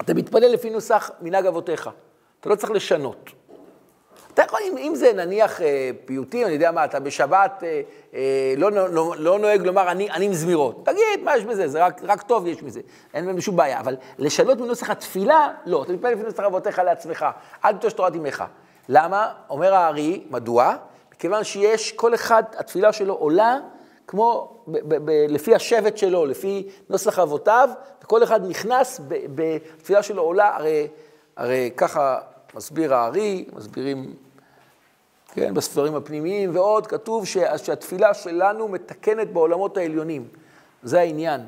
[0.00, 1.90] אתה מתפלל לפי נוסח מנהג אבותיך.
[2.40, 3.30] אתה לא צריך לשנות.
[4.34, 7.80] אתה יכול, אם, אם זה נניח אה, פיוטים, אני יודע מה, אתה בשבת אה,
[8.14, 10.86] אה, לא, לא, לא נוהג לומר אני, אני עם זמירות.
[10.86, 11.68] תגיד, מה יש בזה?
[11.68, 12.80] זה רק, רק טוב יש מזה.
[13.14, 13.80] אין בזה שום בעיה.
[13.80, 15.82] אבל לשנות מנוסח התפילה, לא.
[15.82, 17.26] אתה מתפלל לפי נוסח אבותיך לעצמך.
[17.64, 18.44] אל תטוש תורת אמך.
[18.88, 19.32] למה?
[19.50, 20.76] אומר הארי, מדוע?
[21.14, 23.58] מכיוון שיש, כל אחד, התפילה שלו עולה
[24.06, 27.68] כמו ב- ב- ב- לפי השבט שלו, לפי נוסח אבותיו,
[28.04, 29.00] וכל אחד נכנס
[29.34, 30.88] בתפילה שלו עולה, הרי,
[31.36, 32.18] הרי ככה
[32.54, 34.14] מסביר הארי, מסבירים,
[35.28, 40.28] כן, בספרים הפנימיים ועוד, כתוב שה, שהתפילה שלנו מתקנת בעולמות העליונים.
[40.82, 41.40] זה העניין.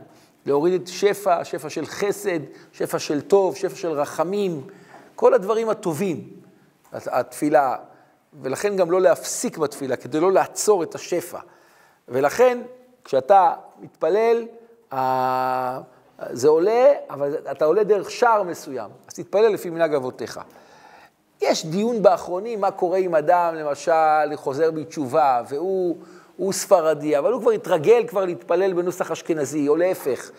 [0.46, 2.40] להוריד את שפע, שפע של חסד,
[2.72, 4.66] שפע של טוב, שפע של רחמים,
[5.14, 6.30] כל הדברים הטובים,
[6.92, 7.76] התפילה,
[8.42, 11.38] ולכן גם לא להפסיק בתפילה, כדי לא לעצור את השפע.
[12.08, 12.58] ולכן,
[13.04, 14.46] כשאתה מתפלל,
[16.30, 20.40] זה עולה, אבל אתה עולה דרך שער מסוים, אז תתפלל לפי מנהג אבותיך.
[21.40, 27.50] יש דיון באחרונים מה קורה עם אדם, למשל, חוזר בתשובה, והוא ספרדי, אבל הוא כבר
[27.50, 30.30] התרגל כבר להתפלל בנוסח אשכנזי, או להפך.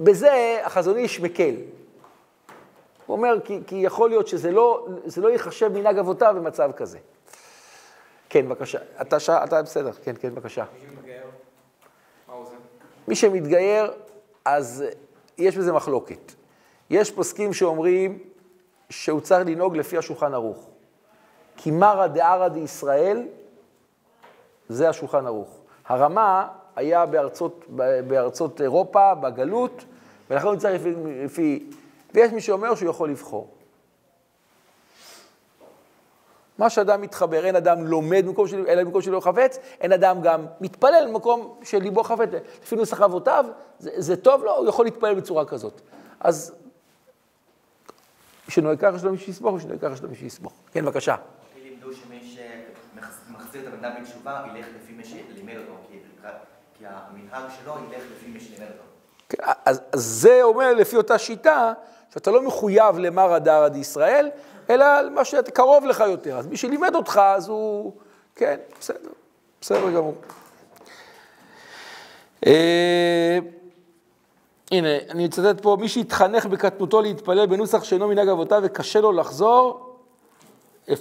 [0.00, 1.54] בזה החזון איש מקל.
[3.06, 6.98] הוא אומר, כי, כי יכול להיות שזה לא, לא ייחשב מנהג אבותיו במצב כזה.
[8.28, 8.78] כן, בבקשה.
[9.00, 9.30] אתה, ש...
[9.30, 10.64] אתה בסדר, כן, כן, בבקשה.
[13.08, 13.92] מי שמתגייר,
[14.44, 14.84] אז
[15.38, 16.32] יש בזה מחלוקת.
[16.90, 18.18] יש פוסקים שאומרים
[18.92, 20.66] שהוא צריך לנהוג לפי השולחן ערוך.
[21.56, 23.28] כי מרא דערא דישראל,
[24.68, 25.58] זה השולחן ערוך.
[25.86, 27.64] הרמה היה בארצות,
[28.06, 29.84] בארצות אירופה, בגלות,
[30.30, 31.70] ולכן הוא צריך לפי, לפי...
[32.14, 33.48] ויש מי שאומר שהוא יכול לבחור.
[36.58, 40.46] מה שאדם מתחבר, אין אדם לומד במקום של, אלא במקום שלא חפץ, אין אדם גם
[40.60, 42.28] מתפלל במקום שליבו חפץ.
[42.62, 43.44] לפי נוסח אבותיו,
[43.78, 45.80] זה, זה טוב לו, הוא יכול להתפלל בצורה כזאת.
[46.20, 46.54] אז
[48.52, 50.52] שנוהג ככה יש לו מי שיסמוך, מי שנוהג ככה יש לו מי שיסמוך.
[50.72, 51.16] כן, בבקשה.
[51.62, 52.36] לימדו שמי
[53.28, 55.78] שמחזיר את הבן אדם בתשובה, ילך לפי מי שלימד אותו,
[56.78, 58.82] כי, המנהג שלו ילך לפי מי שלימד אותו.
[59.28, 61.72] כן, אז, אז זה אומר לפי אותה שיטה,
[62.14, 64.30] שאתה לא מחויב למרא דרא דישראל,
[64.70, 66.38] אלא למה שקרוב לך יותר.
[66.38, 67.92] אז מי שלימד אותך, אז הוא...
[68.36, 69.10] כן, בסדר,
[69.60, 70.14] בסדר גמור.
[74.72, 79.12] אה, הנה, אני אצטט פה, מי שהתחנך בקטנותו להתפלל בנוסח שאינו מנהג אבותיו וקשה לו
[79.12, 79.96] לחזור,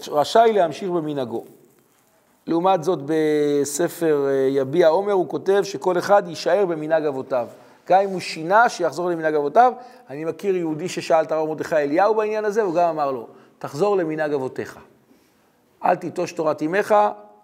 [0.07, 1.43] רשאי להמשיך במנהגו.
[2.47, 7.47] לעומת זאת, בספר אה, יביע עומר הוא כותב שכל אחד יישאר במנהג אבותיו.
[7.89, 9.73] גם אם הוא שינה, שיחזור למנהג אבותיו.
[10.09, 13.27] אני מכיר יהודי ששאל את הרב מרדכי אליהו בעניין הזה, והוא גם אמר לו,
[13.59, 14.79] תחזור למנהג אבותיך.
[15.85, 16.95] אל תיטוש תורת אמך.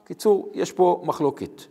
[0.03, 1.61] קיצור, יש פה מחלוקת.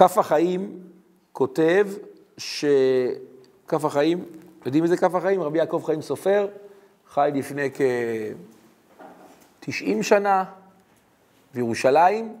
[0.00, 0.80] כף החיים
[1.32, 1.88] כותב
[2.38, 2.64] ש...
[3.68, 4.24] כף החיים,
[4.66, 5.42] יודעים איזה כף החיים?
[5.42, 6.48] רבי יעקב חיים סופר,
[7.08, 10.44] חי לפני כ-90 שנה
[11.54, 12.36] בירושלים,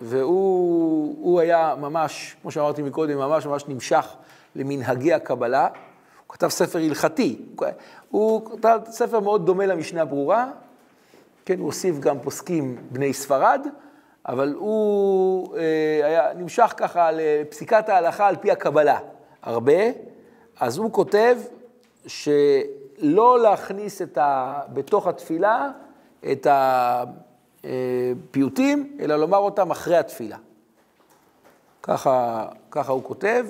[0.00, 4.06] והוא היה ממש, כמו שאמרתי מקודם, ממש ממש נמשך
[4.56, 5.68] למנהגי הקבלה.
[6.26, 7.42] הוא כתב ספר הלכתי,
[8.08, 10.50] הוא כתב ספר מאוד דומה למשנה ברורה,
[11.44, 13.66] כן, הוא הוסיף גם פוסקים בני ספרד,
[14.28, 18.98] אבל הוא אה, היה נמשך ככה לפסיקת ההלכה על פי הקבלה,
[19.42, 19.82] הרבה.
[20.60, 21.38] אז הוא כותב
[22.06, 25.70] שלא להכניס את ה, בתוך התפילה
[26.32, 26.46] את
[27.64, 30.36] הפיוטים, אלא לומר אותם אחרי התפילה.
[31.82, 33.46] ככה, ככה הוא כותב,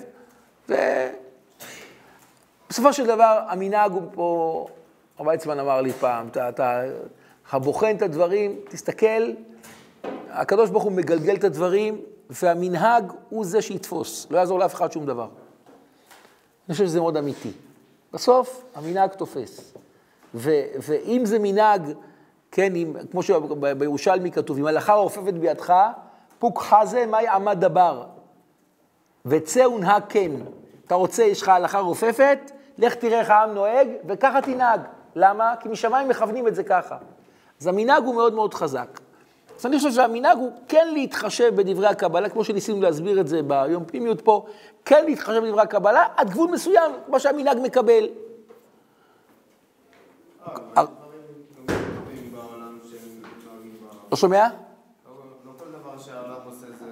[2.68, 4.66] ובסופו של דבר המנהג הוא פה,
[5.18, 6.82] הרב ויצמן אמר לי פעם, אתה, אתה
[7.52, 9.32] בוחן את הדברים, תסתכל,
[10.30, 15.06] הקדוש ברוך הוא מגלגל את הדברים, והמנהג הוא זה שיתפוס, לא יעזור לאף אחד שום
[15.06, 15.28] דבר.
[16.68, 17.52] אני חושב שזה מאוד אמיתי.
[18.12, 19.74] בסוף המנהג תופס.
[20.34, 21.82] ו, ואם זה מנהג,
[22.50, 25.74] כן, אם, כמו שבירושלמי כתוב, אם הלכה רופפת בידך,
[26.38, 28.06] פוק חזה, מאי עמד דבר.
[29.26, 30.30] וצא ונהג כן.
[30.86, 32.38] אתה רוצה, יש לך הלכה רופפת,
[32.78, 34.80] לך תראה איך העם נוהג, וככה תנהג.
[35.16, 35.54] למה?
[35.60, 36.96] כי משמיים מכוונים את זה ככה.
[37.60, 39.00] אז המנהג הוא מאוד מאוד חזק.
[39.58, 43.84] אז אני חושב שהמנהג הוא כן להתחשב בדברי הקבלה, כמו שניסינו להסביר את זה ביום
[43.84, 44.46] פנימיות פה,
[44.84, 48.08] כן להתחשב בדברי הקבלה עד גבול מסוים, כמו שהמנהג מקבל.
[50.76, 50.84] אה,
[51.66, 51.72] ב...
[54.10, 54.48] לא שומע?
[54.48, 55.12] לא
[55.44, 56.84] לא כל דבר שהרב עושה זה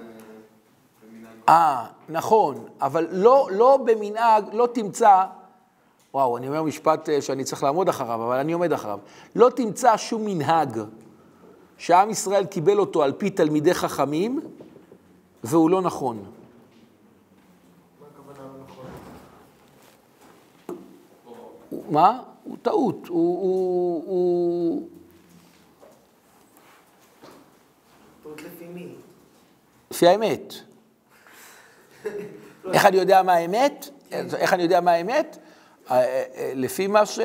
[1.03, 1.33] במנהג...
[1.49, 5.23] אה, נכון, אבל לא, לא במנהג, לא תמצא,
[6.13, 8.99] וואו, אני אומר משפט אה, שאני צריך לעמוד אחריו, אבל אני עומד אחריו.
[9.35, 10.79] לא תמצא שום מנהג
[11.77, 14.39] שעם ישראל קיבל אותו על פי תלמידי חכמים,
[15.43, 16.23] והוא לא נכון.
[21.89, 22.21] מה?
[22.43, 23.41] הוא- טעות, הוא...
[23.41, 24.87] הוא, הוא...
[28.23, 28.87] טעות לפי מי?
[29.91, 30.53] לפי האמת.
[32.73, 33.89] איך אני יודע מה האמת?
[34.11, 35.37] איך אני יודע מה האמת?
[35.91, 37.19] אה, אה, אה, לפי מה ש...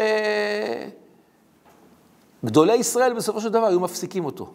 [2.44, 4.54] גדולי ישראל בסופו של דבר היו מפסיקים אותו.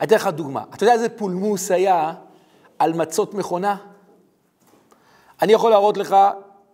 [0.00, 0.64] אני אתן לך דוגמה.
[0.74, 2.14] אתה יודע איזה פולמוס היה
[2.78, 3.76] על מצות מכונה?
[5.42, 6.16] אני יכול להראות לך,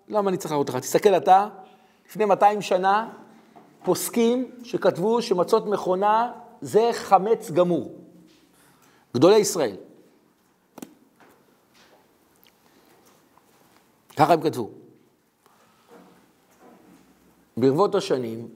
[0.09, 0.77] למה אני צריך להראות לך?
[0.77, 1.49] תסתכל אתה,
[2.09, 3.09] לפני 200 שנה,
[3.83, 7.95] פוסקים שכתבו שמצות מכונה זה חמץ גמור.
[9.15, 9.77] גדולי ישראל.
[14.17, 14.71] ככה הם כתבו.
[17.57, 18.49] ברבות השנים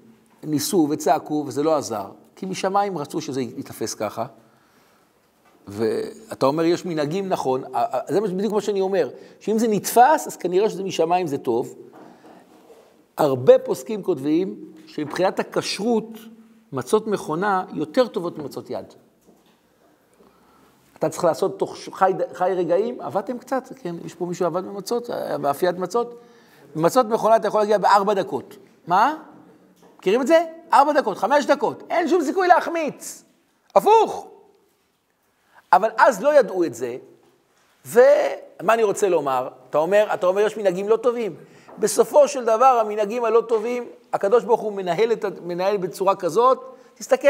[0.42, 4.26] ניסו וצעקו וזה לא עזר, כי משמיים רצו שזה ייתפס ככה.
[5.68, 7.62] ואתה אומר, יש מנהגים נכון,
[8.08, 11.74] זה בדיוק מה שאני אומר, שאם זה נתפס, אז כנראה שזה משמיים זה טוב.
[13.16, 16.08] הרבה פוסקים כותבים שמבחינת הכשרות,
[16.72, 18.86] מצות מכונה יותר טובות ממצות יד.
[20.98, 25.10] אתה צריך לעשות תוך חי, חי רגעים, עבדתם קצת, כן, יש פה מישהו עבד במצות,
[25.40, 26.18] באפיית מצות?
[26.76, 28.56] במצות מכונה אתה יכול להגיע בארבע דקות.
[28.86, 29.16] מה?
[30.02, 30.44] מכירים את זה?
[30.72, 33.24] ארבע דקות, חמש דקות, אין שום סיכוי להחמיץ.
[33.74, 34.26] הפוך.
[35.72, 36.96] אבל אז לא ידעו את זה,
[37.86, 39.48] ומה אני רוצה לומר?
[39.70, 41.36] אתה אומר, אתה אומר, יש מנהגים לא טובים.
[41.78, 47.28] בסופו של דבר, המנהגים הלא טובים, הקדוש ברוך הוא מנהל, את, מנהל בצורה כזאת, תסתכל,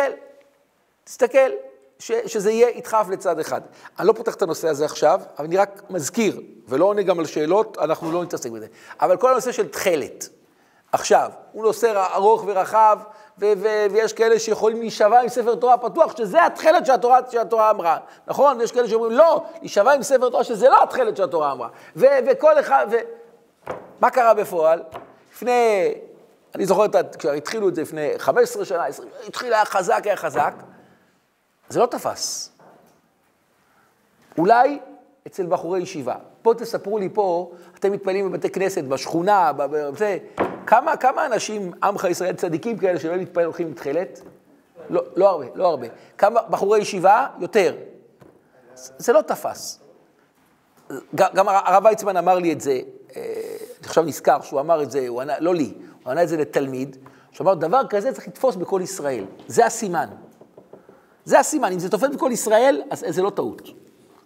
[1.04, 1.50] תסתכל,
[1.98, 3.60] ש, שזה יהיה ידחף לצד אחד.
[3.98, 7.26] אני לא פותח את הנושא הזה עכשיו, אבל אני רק מזכיר, ולא עונה גם על
[7.26, 8.66] שאלות, אנחנו לא נתעסק בזה.
[9.00, 10.28] אבל כל הנושא של תכלת,
[10.92, 12.98] עכשיו, הוא נושא ארוך ורחב,
[13.38, 17.98] ו- ו- ויש כאלה שיכולים להישבע עם ספר תורה פתוח, שזה התכלת שהתורה, שהתורה אמרה,
[18.26, 18.60] נכון?
[18.60, 21.68] ויש כאלה שאומרים, לא, להישבע עם ספר תורה שזה לא התכלת שהתורה אמרה.
[21.96, 22.96] ו- וכל אחד, ו...
[24.00, 24.82] מה קרה בפועל?
[25.32, 25.94] לפני,
[26.54, 30.54] אני זוכר, את, כשהתחילו את זה לפני 15 שנה, 20, התחיל, היה חזק, היה חזק,
[31.68, 32.52] זה לא תפס.
[34.38, 34.78] אולי
[35.26, 36.14] אצל בחורי ישיבה.
[36.42, 40.18] פה תספרו לי פה, אתם מתפללים בבתי כנסת, בשכונה, בזה,
[40.66, 44.20] כמה, כמה אנשים, עמך ישראל צדיקים כאלה שלא מתפלל הולכים עם תכלת?
[44.90, 45.86] לא, לא הרבה, לא הרבה.
[46.18, 47.26] כמה בחורי ישיבה?
[47.38, 47.76] יותר.
[48.74, 49.80] זה לא תפס.
[51.14, 52.80] גם הרב ויצמן אמר לי את זה,
[53.16, 53.22] אני
[53.84, 55.72] עכשיו נזכר שהוא אמר את זה, הוא ענה, לא לי,
[56.02, 56.96] הוא ענה את זה לתלמיד,
[57.30, 59.24] שהוא אמר, דבר כזה צריך לתפוס בכל ישראל.
[59.46, 60.08] זה הסימן.
[61.24, 63.62] זה הסימן, אם זה תופס בכל ישראל, אז זה לא טעות.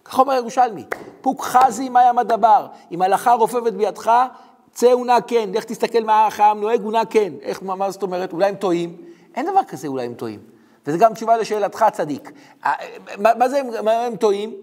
[0.05, 0.85] ככה אומר ירושלמי,
[1.21, 4.13] פוק חזי מאי המדבר, אם הלכה רופפת בידך,
[4.77, 7.33] צא ונע כן, לך תסתכל מה העם נוהג ונע כן.
[7.43, 8.33] איך, מה, מה זאת אומרת?
[8.33, 8.97] אולי הם טועים?
[9.35, 10.41] אין דבר כזה אולי הם טועים.
[10.87, 12.33] וזה גם תשובה לשאלתך, צדיק.
[13.19, 14.55] מה, מה זה, מה הם טועים?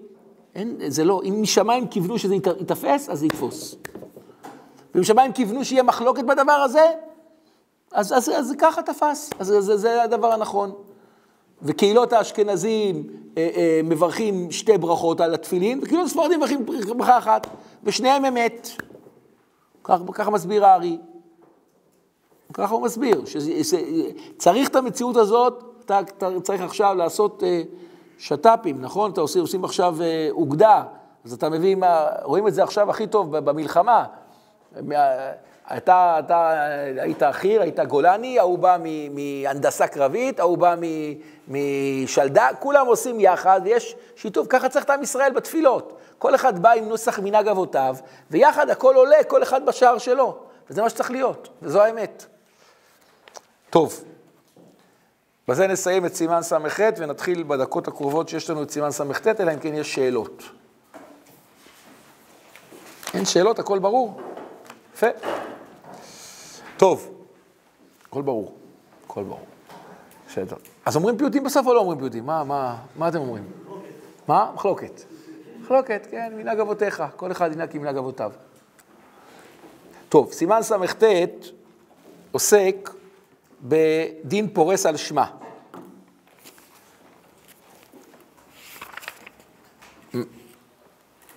[0.56, 3.76] אין, זה לא, אם משמיים כיוונו שזה ייתפס, אז זה יתפוס.
[4.96, 6.86] ואם שמיים כיוונו שיהיה מחלוקת בדבר הזה,
[7.92, 10.72] אז, אז, אז, אז ככה תפס, אז זה, זה הדבר הנכון.
[11.62, 16.66] וקהילות האשכנזים אה, אה, מברכים שתי ברכות על התפילין, וקהילות הספרדים מברכים
[16.98, 17.48] ברכה אחת,
[17.84, 18.70] ושניהם אמת.
[19.84, 20.98] כך, ככה מסביר הארי.
[22.54, 27.62] ככה הוא מסביר, שצריך את המציאות הזאת, אתה, אתה צריך עכשיו לעשות אה,
[28.18, 29.12] שת"פים, נכון?
[29.12, 30.84] אתה עושים, עושים עכשיו אה, אוגדה,
[31.26, 34.06] אז אתה מביא, מה, רואים את זה עכשיו הכי טוב במלחמה.
[35.78, 38.78] אתה, אתה היית חי"ר, היית גולני, ההוא בא
[39.12, 40.76] מהנדסה קרבית, ההוא בא
[41.48, 46.00] משלדה, כולם עושים יחד, ויש שיתוף, ככה צריך את עם ישראל בתפילות.
[46.24, 47.96] כל אחד בא עם נוסח מנהג אבותיו,
[48.32, 50.38] ויחד הכל עולה, כל אחד בשער שלו.
[50.70, 52.26] וזה מה שצריך להיות, וזו האמת.
[53.70, 54.04] טוב,
[55.48, 59.60] בזה נסיים את סימן ס"ח ונתחיל בדקות הקרובות שיש לנו את סימן ס"ט, אלא אם
[59.60, 60.44] כן יש שאלות.
[63.14, 64.22] אין שאלות, הכל ברור?
[64.94, 65.08] יפה.
[66.78, 67.26] טוב,
[68.08, 68.56] הכל ברור,
[69.06, 69.46] הכל ברור.
[70.30, 70.56] בסדר.
[70.86, 72.26] אז אומרים פיוטים בסוף או לא אומרים פיוטים?
[72.26, 73.44] מה, מה, מה אתם אומרים?
[74.28, 74.52] מה?
[74.54, 75.13] מחלוקת.
[75.64, 78.32] מחלוקת, כן, מנהג אבותיך, כל אחד ינהג כמנהג אבותיו.
[80.10, 81.04] טוב, סימן ס"ט
[82.32, 82.90] עוסק
[83.62, 85.26] בדין פורס על שמה.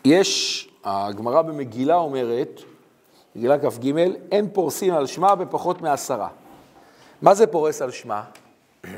[0.04, 2.60] יש, הגמרא במגילה אומרת,
[3.36, 3.92] מגילה כ"ג,
[4.32, 6.28] אין פורסים על שמה בפחות מעשרה.
[7.22, 8.24] מה זה פורס על שמה?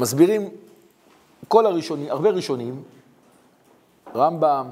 [0.00, 0.50] מסבירים
[1.48, 2.82] כל הראשונים, הרבה ראשונים,
[4.14, 4.66] רמב"ם,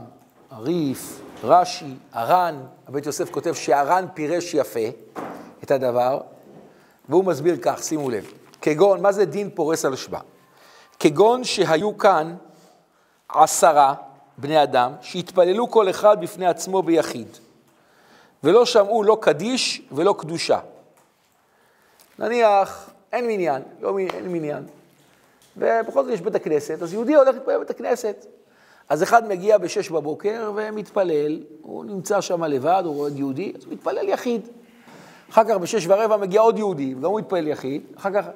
[0.51, 4.89] הריף, רש"י, הר"ן, הבית יוסף כותב שהר"ן פירש יפה
[5.65, 6.21] את הדבר,
[7.09, 10.21] והוא מסביר כך, שימו לב, כגון, מה זה דין פורס על שמה?
[10.99, 12.37] כגון שהיו כאן
[13.29, 13.95] עשרה
[14.39, 17.29] בני אדם שהתפללו כל אחד בפני עצמו ביחיד,
[18.45, 20.59] ולא שמעו לא קדיש ולא קדושה.
[22.19, 24.67] נניח, אין מניין, לא, אין מניין,
[25.57, 28.27] ובכל זאת יש בית הכנסת, אז יהודי הולך להתפלל בבית הכנסת.
[28.89, 33.73] אז אחד מגיע בשש בבוקר ומתפלל, הוא נמצא שם לבד, הוא רואה יהודי, אז הוא
[33.73, 34.49] מתפלל יחיד.
[35.31, 37.83] אחר כך בשש ורבע מגיע עוד יהודי, גם הוא מתפלל יחיד.
[37.97, 38.27] אחר כך,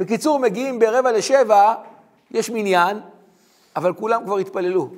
[0.00, 1.74] בקיצור, מגיעים ברבע לשבע,
[2.30, 3.00] יש מניין,
[3.76, 4.88] אבל כולם כבר התפללו.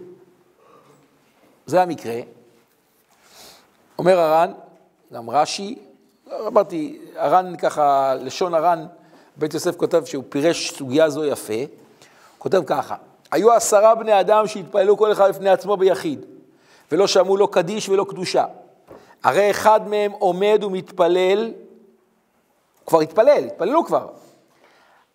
[1.67, 2.21] זה המקרה.
[3.99, 4.53] אומר הר"ן,
[5.13, 5.79] גם רש"י,
[6.47, 8.87] אמרתי, הר"ן ככה, לשון הר"ן,
[9.39, 11.53] בית יוסף כותב שהוא פירש סוגיה זו יפה,
[12.39, 12.97] כותב ככה,
[13.31, 16.25] היו עשרה בני אדם שהתפללו כל אחד לפני עצמו ביחיד,
[16.93, 18.45] ולא שמעו לא קדיש ולא קדושה.
[19.25, 21.53] הרי אחד מהם עומד ומתפלל,
[22.87, 24.09] כבר התפלל, התפללו כבר,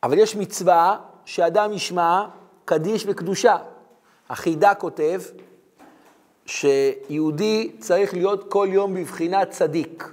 [0.04, 2.26] אבל יש מצווה שאדם ישמע
[2.66, 3.58] קדיש וקדושה.
[4.30, 5.22] החידה כותב
[6.46, 10.10] שיהודי צריך להיות כל יום בבחינת צדיק.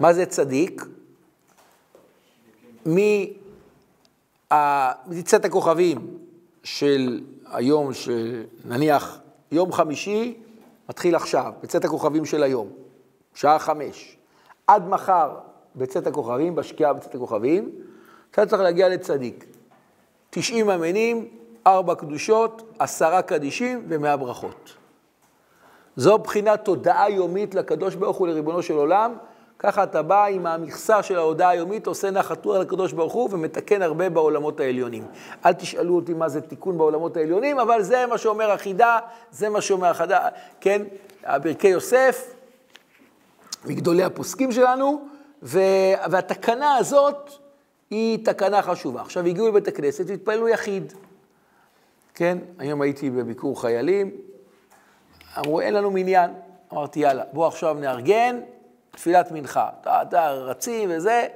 [0.00, 0.82] מה זה צדיק?
[5.06, 6.18] מצאת הכוכבים
[6.62, 7.20] של
[7.52, 9.18] היום, שנניח
[9.52, 10.34] יום חמישי,
[10.88, 12.68] מתחיל עכשיו, בצאת הכוכבים של היום,
[13.34, 14.16] שעה חמש.
[14.66, 15.30] עד מחר
[15.76, 17.70] בצאת הכוכבים, בשקיעה בצאת הכוכבים,
[18.30, 19.44] אתה צריך להגיע לצדיק.
[20.30, 21.28] תשעים אמינים,
[21.66, 24.74] ארבע קדושות, עשרה קדישים ומאה ברכות.
[25.96, 29.14] זו בחינת תודעה יומית לקדוש ברוך הוא, לריבונו של עולם.
[29.58, 33.82] ככה אתה בא עם המכסה של ההודעה היומית, עושה נחת רוח לקדוש ברוך הוא ומתקן
[33.82, 35.06] הרבה בעולמות העליונים.
[35.46, 38.98] אל תשאלו אותי מה זה תיקון בעולמות העליונים, אבל זה מה שאומר החידה,
[39.30, 40.28] זה מה שאומר החידה,
[40.60, 40.82] כן,
[41.42, 42.34] ברכי יוסף,
[43.64, 45.08] מגדולי הפוסקים שלנו,
[45.42, 47.30] והתקנה הזאת
[47.90, 49.00] היא תקנה חשובה.
[49.00, 50.92] עכשיו, הגיעו לבית הכנסת והתפללו יחיד.
[52.14, 54.10] כן, היום הייתי בביקור חיילים,
[55.38, 56.30] אמרו, אין לנו מניין.
[56.72, 58.40] אמרתי, יאללה, בואו עכשיו נארגן
[58.96, 59.68] תפילת מנחה.
[59.80, 61.26] אתה, אתה רצים וזה.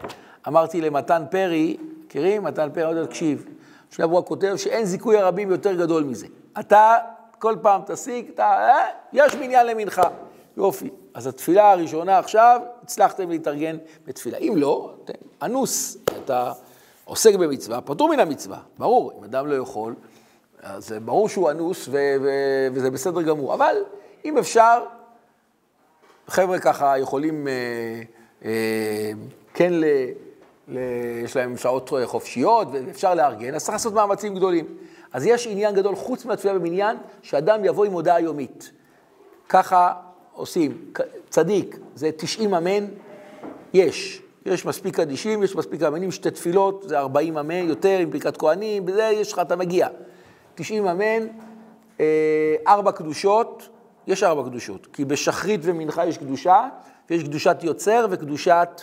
[0.48, 2.44] אמרתי למתן פרי, מכירים?
[2.44, 3.44] מתן פרי, עוד תקשיב.
[3.92, 6.26] לפני הוא כותב שאין זיכוי הרבים יותר גדול מזה.
[6.60, 6.96] אתה
[7.38, 10.08] כל פעם תשיג, אתה, אה, יש מניין למנחה.
[10.56, 10.90] יופי.
[11.14, 14.38] אז התפילה הראשונה עכשיו, הצלחתם להתארגן בתפילה.
[14.38, 16.52] אם לא, אתם אנוס, אתה
[17.04, 18.58] עוסק במצווה, פטור מן המצווה.
[18.78, 19.94] ברור, אם אדם לא יכול,
[20.62, 23.54] אז ברור שהוא אנוס ו- ו- וזה בסדר גמור.
[23.54, 23.76] אבל
[24.24, 24.84] אם אפשר,
[26.30, 27.52] חבר'ה ככה יכולים, אה,
[28.44, 29.12] אה,
[29.54, 29.84] כן, ל,
[30.68, 30.78] ל,
[31.24, 34.64] יש להם שעות חופשיות ואפשר לארגן, אז צריך לעשות מאמצים גדולים.
[35.12, 38.72] אז יש עניין גדול, חוץ מהתפילה במניין, שאדם יבוא עם הודעה יומית.
[39.48, 39.92] ככה
[40.32, 40.84] עושים.
[41.28, 42.86] צדיק, זה 90 אמן,
[43.72, 44.22] יש.
[44.46, 48.86] יש מספיק קדישים, יש מספיק אמינים, שתי תפילות, זה 40 אמן, יותר עם ברכת כהנים,
[48.86, 49.88] בזה יש לך, אתה מגיע.
[50.54, 51.26] 90 אמן,
[52.00, 53.68] אה, ארבע קדושות,
[54.06, 56.68] יש ארבע קדושות, כי בשחרית ומנחה יש קדושה,
[57.10, 58.82] ויש קדושת יוצר וקדושת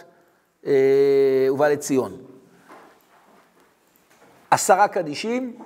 [0.65, 2.17] אה, ובא לציון.
[4.51, 5.59] עשרה קדישים,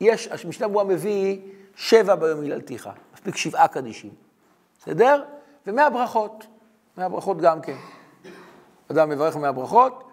[0.00, 1.38] יש, המשנה ברורה מביא
[1.76, 4.10] שבע ביום היללתיך, מספיק שבעה קדישים,
[4.78, 5.24] בסדר?
[5.66, 6.46] ומאה ברכות,
[6.98, 7.76] מאה ברכות גם כן.
[8.90, 10.04] אדם מברך מאה ברכות,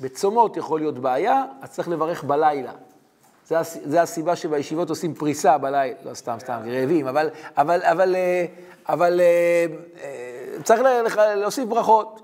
[0.00, 2.72] בצומות יכול להיות בעיה, אז צריך לברך בלילה.
[3.48, 8.46] זה, זה הסיבה שבישיבות עושים פריסה בלילה, לא סתם, סתם, רעבים, אבל, אבל, אבל, אה,
[8.88, 9.66] אבל אה,
[10.02, 10.80] אה, צריך
[11.36, 12.20] להוסיף ברכות.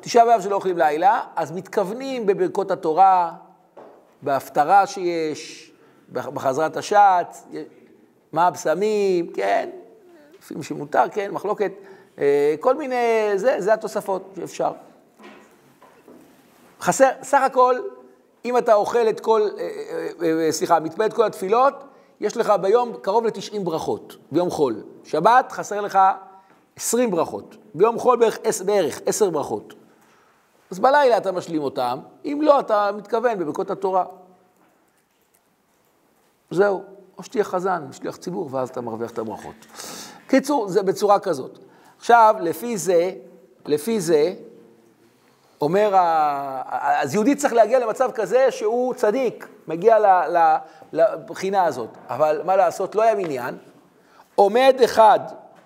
[0.00, 3.32] תשעה באב שלא אוכלים לילה, אז מתכוונים בברכות התורה,
[4.22, 5.72] בהפטרה שיש,
[6.12, 7.46] בחזרת השץ,
[8.32, 9.70] מה הבשמים, כן,
[10.38, 11.72] לפעמים שמותר, כן, מחלוקת,
[12.60, 12.96] כל מיני,
[13.36, 14.72] זה, זה התוספות שאפשר.
[16.80, 17.76] חסר, סך הכל,
[18.44, 19.68] אם אתה אוכל את כל, אה,
[20.22, 21.74] אה, אה, סליחה, מתפלל את כל התפילות,
[22.20, 24.82] יש לך ביום קרוב ל-90 ברכות, ביום חול.
[25.04, 25.98] שבת חסר לך
[26.76, 29.74] 20 ברכות, ביום חול בערך, בערך 10 ברכות.
[30.70, 34.04] אז בלילה אתה משלים אותם, אם לא, אתה מתכוון בברכות התורה.
[36.50, 36.82] זהו,
[37.18, 39.54] או שתהיה חזן, שליח ציבור, ואז אתה מרוויח את הברכות.
[40.26, 41.58] קיצור, זה בצורה כזאת.
[41.98, 43.12] עכשיו, לפי זה,
[43.66, 44.34] לפי זה,
[45.60, 45.90] אומר,
[47.00, 49.96] אז יהודי צריך להגיע למצב כזה שהוא צדיק, מגיע
[50.92, 51.88] לבחינה הזאת.
[52.08, 53.56] אבל מה לעשות, לא היה מניין.
[54.34, 55.20] עומד אחד,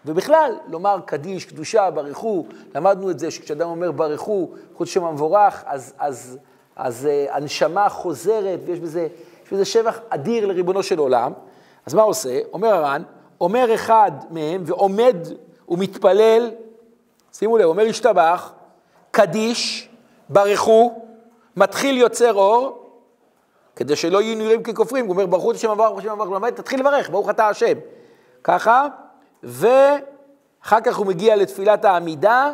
[0.06, 5.94] ובכלל, לומר קדיש, קדושה, ברכו, למדנו את זה שכשאדם אומר ברכו, חוץ שם המבורך, אז,
[5.98, 6.38] אז,
[6.76, 9.08] אז uh, הנשמה חוזרת, ויש בזה,
[9.46, 11.32] יש בזה שבח אדיר לריבונו של עולם.
[11.86, 12.40] אז מה עושה?
[12.52, 13.02] אומר הר"ן,
[13.40, 15.16] אומר אחד מהם ועומד
[15.68, 16.50] ומתפלל,
[17.32, 18.52] שימו לב, אומר השתבח,
[19.14, 19.88] קדיש,
[20.28, 21.06] ברכו,
[21.56, 22.90] מתחיל יוצר אור,
[23.76, 26.50] כדי שלא יהיו נראים ככופרים, הוא אומר, ברכו את השם עבר, ברוך השם עבר, למד,
[26.50, 27.78] תתחיל לברך, ברוך אתה השם.
[28.44, 28.86] ככה,
[29.42, 32.52] ואחר כך הוא מגיע לתפילת העמידה,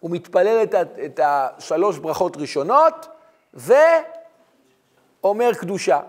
[0.00, 3.08] הוא מתפלל את, את השלוש ברכות ראשונות,
[3.54, 6.00] ואומר קדושה.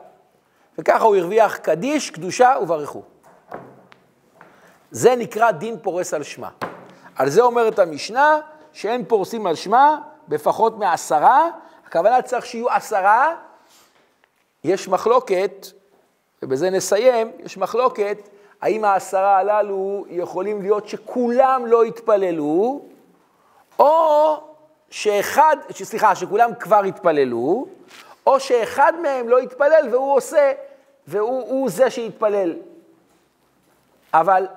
[0.78, 3.02] וככה הוא הרוויח קדיש, קדושה וברכו.
[4.92, 6.50] זה נקרא דין פורס על שמה.
[7.16, 8.40] על זה אומרת המשנה,
[8.74, 9.98] שאין פורסים על שמה
[10.28, 11.50] בפחות מעשרה,
[11.86, 13.36] הכוונה צריך שיהיו עשרה,
[14.64, 15.68] יש מחלוקת,
[16.44, 18.18] ובזה נסיים, יש מחלוקת,
[18.62, 22.82] האם העשרה הללו יכולים להיות שכולם לא יתפללו,
[23.80, 24.38] או
[24.90, 27.68] שאחד, סליחה, שכולם כבר יתפללו,
[28.28, 30.52] או שאחד מהם לא יתפלל והוא עושה,
[31.08, 32.56] והוא הוא זה שיתפלל.
[34.14, 34.48] אבל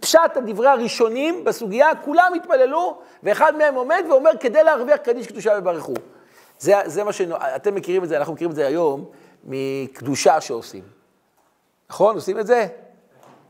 [0.00, 5.94] פשט הדברי הראשונים בסוגיה, כולם התפללו, ואחד מהם עומד ואומר, כדי להרוויח קדיש קדושה וברכו.
[6.58, 9.04] זה, זה מה שאתם מכירים את זה, אנחנו מכירים את זה היום
[9.44, 10.82] מקדושה שעושים.
[11.90, 12.14] נכון?
[12.14, 12.66] עושים את זה?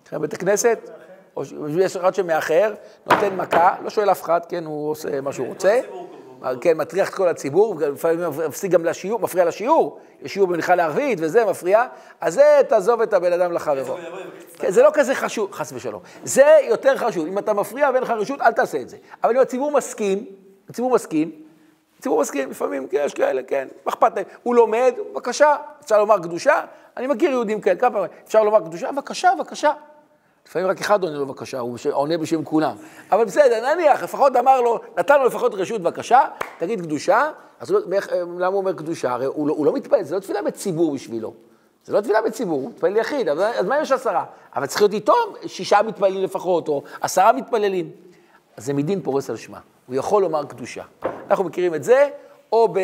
[0.06, 0.90] אחרי בית הכנסת?
[1.36, 2.74] או ש- יש אחד שמאחר,
[3.10, 5.80] נותן מכה, לא שואל אף אחד, כן, הוא עושה מה שהוא רוצה.
[6.60, 11.18] כן, מטריח את כל הציבור, לפעמים מפסיק גם לשיעור, מפריע לשיעור, יש שיעור במנחה לערבית
[11.22, 11.84] וזה מפריע,
[12.20, 13.96] אז זה תעזוב את הבן אדם לחברו.
[14.58, 16.00] כן, זה לא כזה חשוב, חס ושלום.
[16.24, 18.96] זה יותר חשוב, אם אתה מפריע ואין לך רשות, אל תעשה את זה.
[19.24, 20.24] אבל אם הציבור מסכים,
[20.70, 21.30] הציבור מסכים,
[21.98, 24.24] הציבור מסכים, לפעמים כן, יש כאלה, כן, מה אכפת להם?
[24.42, 26.60] הוא לומד, בבקשה, אפשר לומר קדושה,
[26.96, 29.72] אני מכיר יהודים כאלה, כמה פעמים, אפשר לומר קדושה, בבקשה, בבקשה.
[30.48, 32.76] לפעמים רק אחד עונה לו בבקשה, הוא עונה בשם כולם.
[33.12, 36.20] אבל בסדר, נניח, לפחות אמר לו, נתן לו לפחות רשות בבקשה,
[36.58, 37.30] תגיד קדושה,
[37.60, 39.12] אז מאיך- למה הוא אומר קדושה?
[39.12, 41.34] הרי הוא לא, הוא לא מתפלל, זה לא תפילה בציבור בשבילו.
[41.84, 44.24] זה לא תפילה בציבור, הוא מתפלל יחיד, אז, אז מה יש עשרה?
[44.56, 45.14] אבל צריך להיות איתו
[45.46, 47.90] שישה מתפללים לפחות, או עשרה מתפללים.
[48.56, 50.82] אז זה מדין פורס על שמה, הוא יכול לומר קדושה.
[51.30, 52.08] אנחנו מכירים את זה,
[52.52, 52.78] או ב,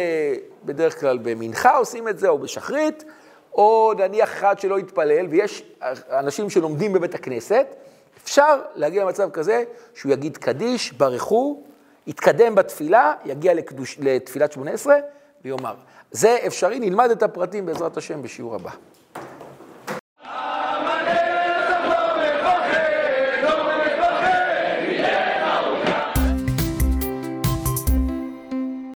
[0.65, 3.05] בדרך כלל במנחה עושים את זה, או בשחרית,
[3.55, 5.63] או נניח אחד שלא יתפלל, ויש
[6.11, 7.67] אנשים שלומדים בבית הכנסת,
[8.25, 11.63] אפשר להגיע למצב כזה שהוא יגיד קדיש, ברכו,
[12.07, 14.97] יתקדם בתפילה, יגיע לקדוש, לתפילת שמונה עשרה
[15.45, 15.75] ויאמר.
[16.11, 18.71] זה אפשרי, נלמד את הפרטים בעזרת השם בשיעור הבא.